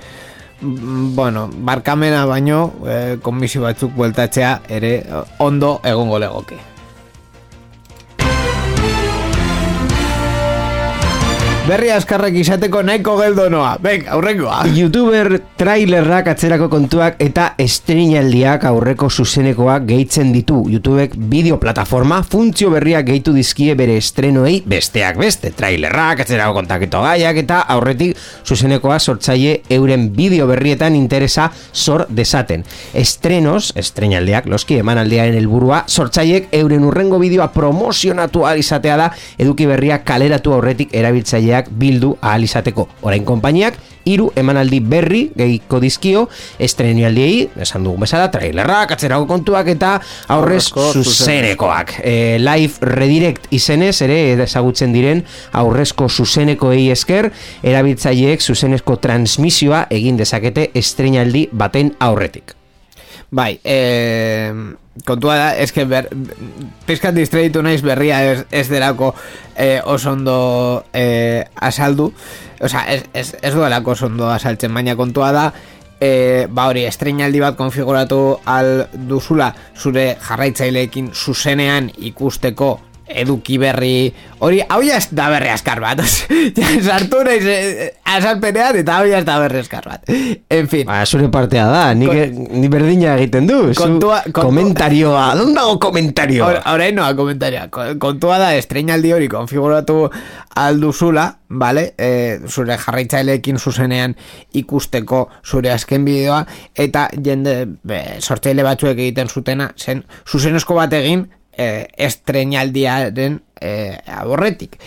[0.63, 4.93] Bueno, barkamena baino, eh, komisio batzuk bueltatzea ere
[5.39, 6.72] ondo egongo legoke.
[11.63, 13.77] Berri askarrak izateko nahiko geldo noa.
[13.79, 14.65] Ben, aurrekoa.
[14.75, 20.57] Youtuber trailerrak atzerako kontuak eta estrenaldiak aurreko zuzenekoak gehitzen ditu.
[20.67, 25.53] Youtubek bideo plataforma funtzio berriak gehitu dizkie bere estrenoei besteak beste.
[25.55, 32.67] Trailerrak atzerako kontaketo gaiak eta aurretik zuzenekoa sortzaile euren bideo berrietan interesa sor desaten.
[32.91, 39.09] Estrenos, estrenaldiak, loski emanaldiaren helburua sortzaileek euren urrengo bideoa promozionatu izatea da
[39.39, 40.91] eduki berriak kaleratu aurretik
[41.53, 42.87] erabiltzaileak bildu ahal izateko.
[43.03, 46.27] Orain konpainiak hiru emanaldi berri gehiko dizkio
[46.59, 49.95] estrenialdiei, esan dugun bezala, trailerrak, atzerako kontuak eta
[50.27, 51.99] aurrez Aurrezko zuzenekoak.
[52.03, 55.23] E, live redirect izenez ere ezagutzen diren
[55.53, 57.31] aurrezko zuzenekoei esker
[57.63, 62.62] erabiltzaileek zuzenezko transmisioa egin dezakete estrenaldi baten aurretik.
[63.33, 64.53] Bai, eh,
[65.07, 66.05] kontua da, eske ber,
[66.85, 69.15] pizkat distraitu naiz berria ez, ez derako
[69.57, 70.35] eh, oso ondo
[70.93, 72.11] eh, asaldu,
[72.61, 75.47] osea, ez, ez, ez duelako oso ondo asaltzen, baina kontua da,
[75.97, 82.75] eh, ba hori, estreinaldi bat konfiguratu al duzula zure jarraitzaileekin zuzenean ikusteko
[83.21, 86.01] eduki berri hori, hau ja ez da berri askar bat
[86.87, 91.01] sartu naiz eh, azalpenean eta hau ja ez da berri askar bat en fin, Ba,
[91.05, 93.59] zure partea da, ni, ni berdina egiten du.
[93.73, 96.45] Zu Kontua- kontua- komentarioa, ¿dónde dago komentarioa?
[96.47, 97.69] Ahora, ahora no, komentaria.
[97.71, 100.09] Ko- Kontua da, estreinaldi hori konfiguratu
[100.55, 101.93] alduzula, vale?
[101.97, 104.15] E, zure jarraitzaileekin zuzenean
[104.53, 106.43] ikusteko zure azken bideoa,
[106.75, 114.77] eta jende, be, sortzaile batzuek egiten zutena, zen zuzenezko bat egin e, estreinaldiaren e, aborretik.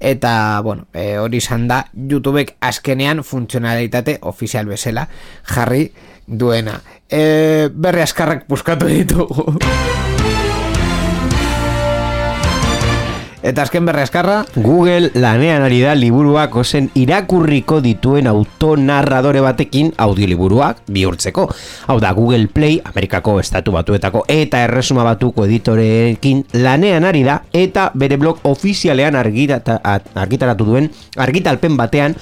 [0.00, 5.08] Eta, bueno, e, hori izan da, YouTubek azkenean funtzionalitate ofizial bezala
[5.44, 5.90] jarri
[6.26, 6.80] duena.
[7.10, 9.58] E, berri askarrak buskatu ditugu.
[13.40, 20.82] Eta azken berri askarra, Google lanean ari da liburuak ozen irakurriko dituen autonarradore batekin audioliburuak
[20.92, 21.46] bihurtzeko.
[21.88, 27.88] Hau da Google Play, Amerikako estatu batuetako eta erresuma batuko editoreekin lanean ari da eta
[27.94, 32.18] bere blog ofizialean argitaratu duen argitalpen batean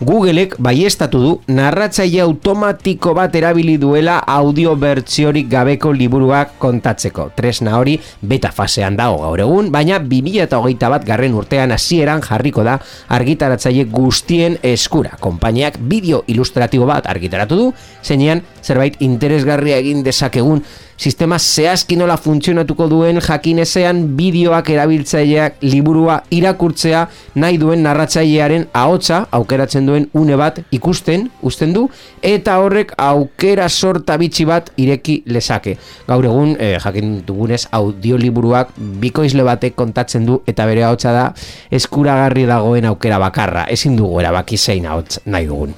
[0.00, 7.26] Googleek baiestatu du narratzaile automatiko bat erabili duela audio bertsiorik gabeko liburuak kontatzeko.
[7.36, 12.78] Tresna hori beta fasean dago gaur egun, baina 2008 bat garren urtean hasieran jarriko da
[13.12, 15.18] argitaratzaile guztien eskura.
[15.20, 17.70] Konpainiak bideo ilustratibo bat argitaratu du,
[18.00, 20.64] zeinean zerbait interesgarria egin dezakegun
[21.00, 27.06] sistema zehazki nola funtzionatuko duen jakinezean bideoak erabiltzaileak liburua irakurtzea
[27.40, 31.86] nahi duen narratzailearen ahotsa aukeratzen duen une bat ikusten, uzten du,
[32.22, 35.78] eta horrek aukera sorta bitxi bat ireki lezake.
[36.08, 41.28] Gaur egun, eh, jakin dugunez, audioliburuak bikoizle batek kontatzen du eta bere ahotsa da
[41.70, 43.64] eskuragarri dagoen aukera bakarra.
[43.72, 45.74] Ezin dugu erabaki zein ahots nahi dugun.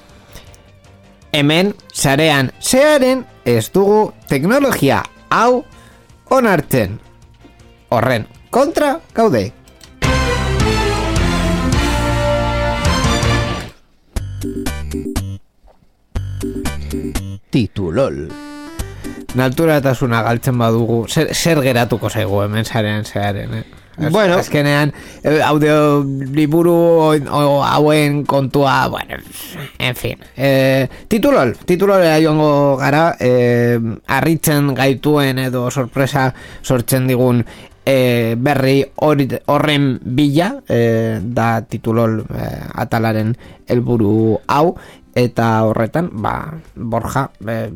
[1.33, 5.65] hemen, sarean, zearen, ez dugu teknologia hau
[6.31, 7.01] onartzen.
[7.93, 9.53] Horren, kontra gaude.
[17.53, 18.29] Titulol.
[19.37, 23.82] Naturatasuna galtzen badugu, zer, zer geratuko zaigu hemen sarean zearen, eh?
[23.97, 24.35] Bueno.
[24.35, 29.17] azkenean, eh, audio liburu o, o hauen kontua, bueno,
[29.79, 30.19] en fin.
[30.37, 36.33] Eh, titulol, titulolea joango gara, eh, arritzen gaituen edo sorpresa
[36.63, 37.45] sortzen digun
[37.85, 43.37] eh, berri horren bila, eh, da titulol eh, atalaren
[43.69, 44.77] helburu hau,
[45.15, 47.69] eta horretan, ba, Borja eh,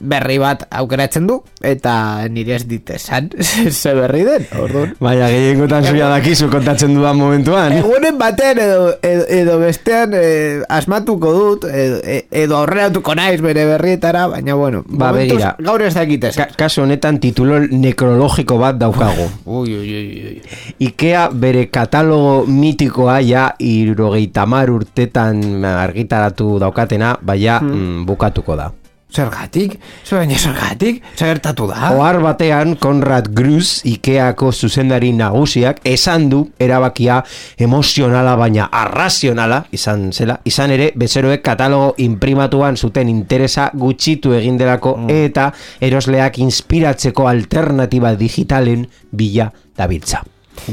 [0.00, 3.30] berri bat aukeratzen du, eta nire ez dit esan,
[3.82, 4.94] ze berri den, orduan.
[5.00, 7.72] Baina gehiengotan zuia dakizu kontatzen dudan momentuan.
[7.78, 13.64] Egunen batean edo, edo, edo bestean eh, asmatuko dut edo, e- edo aurreratuko naiz bere
[13.66, 15.54] berrietara, baina bueno, Ba, momentuz begira.
[15.58, 16.34] gaur ez dakitez.
[16.36, 19.28] Ka kasu honetan titulo nekrologiko bat daukagu.
[19.46, 20.42] Ui, ui, ui.
[20.82, 28.72] Ikea bere katalogo mitikoa ja irogeita mar urtetan argitaratu daukatena, baina mm, bukatuko da.
[29.12, 29.76] Zergatik?
[30.08, 31.02] Zergatik?
[31.18, 31.90] Zer gertatu da?
[31.92, 37.18] Ohar batean Konrad Gruz Ikeako zuzendari nagusiak esan du erabakia
[37.60, 45.02] emozionala baina arrazionala izan zela, izan ere bezeroek katalogo imprimatuan zuten interesa gutxitu egin delako
[45.12, 50.24] eta erosleak inspiratzeko alternatiba digitalen bila dabiltza.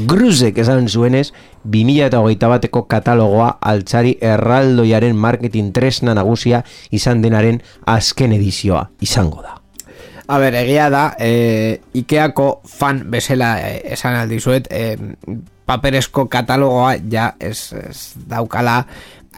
[0.06, 1.32] Gruzek esan zuenez,
[1.64, 6.62] 2008 bateko katalogoa altzari erraldoiaren marketing tresna nagusia
[6.94, 7.60] izan denaren
[7.90, 9.56] azken edizioa izango da.
[10.30, 14.94] A ber, egia da, e, Ikeako fan bezala e, esan aldizuet, e,
[15.66, 17.98] paperezko katalogoa ja ez, ez
[18.30, 18.84] daukala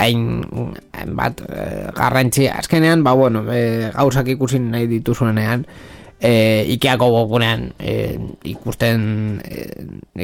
[0.01, 0.43] hain
[1.17, 1.65] bat e,
[1.97, 5.67] garrantzi azkenean ba bueno e, gauzak ikusi nahi dituzuenean
[6.23, 9.67] e, Ikeako gogunean e, ikusten e,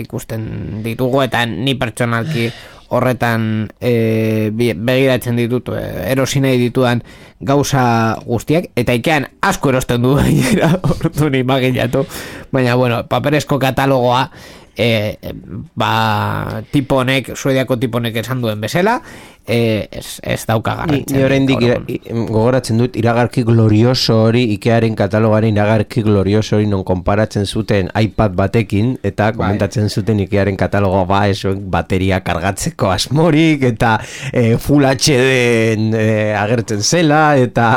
[0.01, 2.49] ikusten ditugu eta ni pertsonalki
[2.95, 5.83] horretan e, begiratzen ditut e,
[6.15, 7.03] erosi nahi ditudan
[7.45, 7.83] gauza
[8.25, 10.15] guztiak eta ikean asko erosten du
[10.95, 12.07] ordu ni maginatu
[12.53, 14.29] baina bueno, paperezko katalogoa
[14.79, 15.19] e,
[15.75, 19.01] ba, tiponek, suediako tiponek esan duen bezala,
[19.49, 21.17] e, ez, ez dauka garrantzen.
[21.17, 21.65] Ni, oraindik
[22.29, 28.95] gogoratzen dut iragarki glorioso hori, Ikearen katalogaren iragarki glorioso hori non konparatzen zuten iPad batekin,
[29.03, 29.39] eta bai.
[29.41, 33.97] komentatzen zuten Ikearen katalogoa ba, esoen bateria kargatzeko asmorik, eta
[34.33, 36.09] e, Full HD e,
[36.39, 37.73] agertzen zela, eta...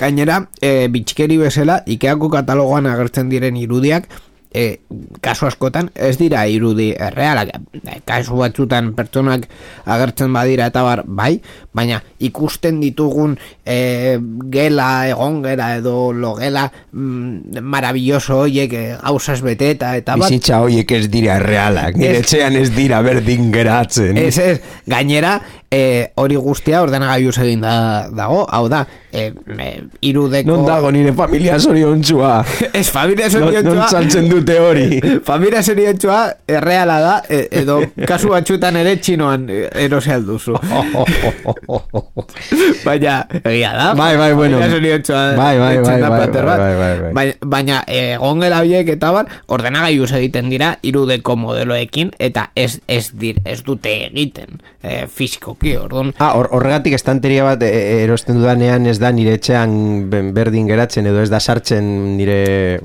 [0.00, 4.08] Gainera, e, bitxikeri bezala, Ikeako katalogoan agertzen diren irudiak,
[4.56, 4.80] e,
[5.20, 9.44] kasu askotan ez dira irudi errealak e, kasu batzutan pertsonak
[9.84, 11.34] agertzen badira eta bar bai
[11.76, 14.16] baina ikusten ditugun e,
[14.52, 20.96] gela egon gera edo logela mm, maravilloso hoiek e, gauzaz beteta eta bat bizitza hoiek
[20.98, 24.16] ez dira errealak nire etxean ez dira berdin geratzen.
[24.16, 24.56] Ez ez.
[24.88, 25.36] Gainera
[25.70, 27.74] e, hori guztia ordenagailuz egin da,
[28.14, 29.68] dago, hau da, e, e,
[30.06, 30.50] irudeko...
[30.50, 32.44] Non dago nire familia zoriontsua.
[32.72, 33.62] Ez familia zoriontsua.
[33.62, 35.00] Non, non saltzen dute hori.
[35.30, 40.56] familia zoriontsua erreala da, e, edo kasu batxutan ere txinoan e, erosi alduzu.
[42.84, 43.90] baina, egia da.
[43.98, 44.60] Bai, bai, bueno.
[44.60, 45.24] Familia zoriontsua.
[45.36, 49.30] Bai, bai, bai bai bai, bai, bai, bai, bai, Baina, egon gela biek eta bar,
[49.52, 55.76] ordenagailuz egiten dira irudeko modeloekin, eta ez, ez, dir, ez dute egiten e, fisiko toki,
[55.76, 56.12] orduan.
[56.18, 61.06] Ah, or, horregatik estanteria bat e, e, erosten dudanean ez da nire etxean berdin geratzen
[61.06, 62.80] edo ez da sartzen nire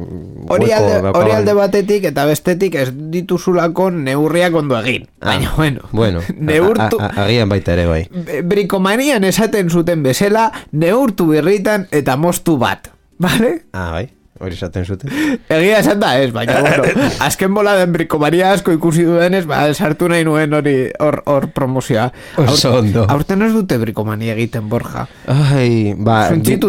[0.48, 5.08] hori alde, hori alde batetik eta bestetik ez dituzulako neurriak ondo egin.
[5.20, 5.82] Ah, Baina, bueno.
[5.92, 8.06] Bueno, neurtu, agian baita ere bai.
[8.44, 12.92] Brikomanian esaten zuten bezala, neurtu birritan eta mostu bat.
[13.22, 13.62] Vale?
[13.74, 14.10] Ah, bai.
[14.42, 15.12] Hori esaten zuten.
[15.56, 19.62] Egia esan da, ez, baina, bueno, azken bola den brikomaria asko ikusi duen ez, ba,
[19.74, 22.08] sartu nahi nuen hori hor, hor promozioa.
[22.42, 23.06] Oso ondo.
[23.14, 25.06] Aurten ez dute brikomania egiten, Borja.
[25.30, 26.24] Ai, ba,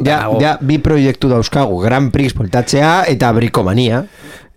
[0.05, 4.05] ja, ja, bi proiektu dauzkagu, Grand Prix poltatzea eta brikomania.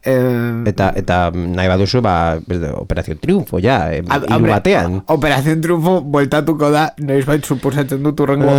[0.05, 2.37] Eh, eta eta nahi baduzu ba
[2.77, 5.01] Operación Triunfo ja eh, batean.
[5.07, 8.53] Operación Triunfo voltatuko da noiz bait suposatzen dut urrengo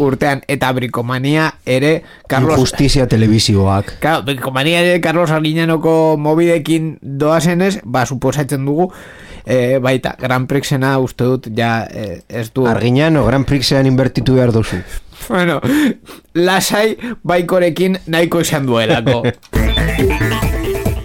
[0.00, 0.40] urtean.
[0.48, 8.64] Eta Brikomania ere Carlos Justizia televisioak Claro, Brikomania ere Carlos Arguiñanoko mobidekin doazenez ba suposatzen
[8.64, 8.90] dugu
[9.44, 14.52] eh, baita Gran Prixena uste dut ja eh, ez du Arguiñano Gran Prixean invertitu behar
[14.52, 14.80] duzu.
[15.28, 15.60] Bueno,
[16.34, 19.24] lasai baikorekin nahiko esan duelako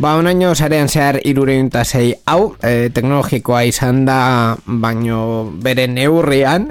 [0.00, 1.18] Ba, onaino zarean zehar
[1.84, 6.70] zei hau, e, teknologikoa izan da, baino bere neurrian,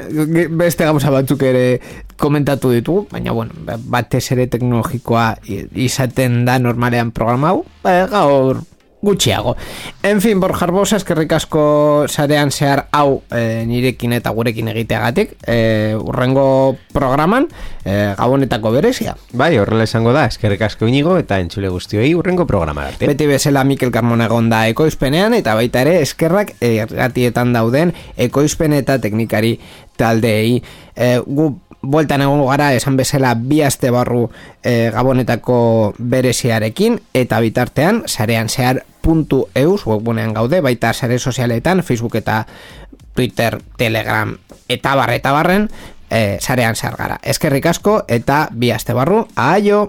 [0.58, 1.80] beste gauza batzuk ere
[2.18, 3.54] komentatu ditu, baina, bueno,
[3.86, 5.38] batez ere teknologikoa
[5.76, 8.64] izaten da normalean programau, ba, gaur
[9.02, 9.56] gutxiago.
[10.04, 15.96] En fin, Borja Arbosa, eskerrik asko sarean zehar hau e, nirekin eta gurekin egiteagatik, e,
[15.96, 17.48] urrengo programan,
[17.86, 19.16] e, gabonetako berezia.
[19.32, 23.08] Bai, horrela esango da, eskerrik asko inigo eta entzule guztioi urrengo programa arte.
[23.08, 29.56] Beti bezala Mikel Carmona egonda ekoizpenean eta baita ere eskerrak erratietan dauden ekoizpen eta teknikari
[30.00, 30.60] taldeei.
[30.96, 34.30] E, gu bueltan egon gara esan bezala bi aste barru
[34.64, 42.16] e, gabonetako bereziarekin eta bitartean sarean zehar puntu eus webgunean gaude baita sare sozialetan Facebook
[42.16, 42.46] eta
[43.16, 44.36] Twitter, Telegram
[44.68, 45.70] eta barre eta barren
[46.10, 47.20] e, sarean zehar gara.
[47.24, 49.88] Eskerrik asko eta bi aste barru aio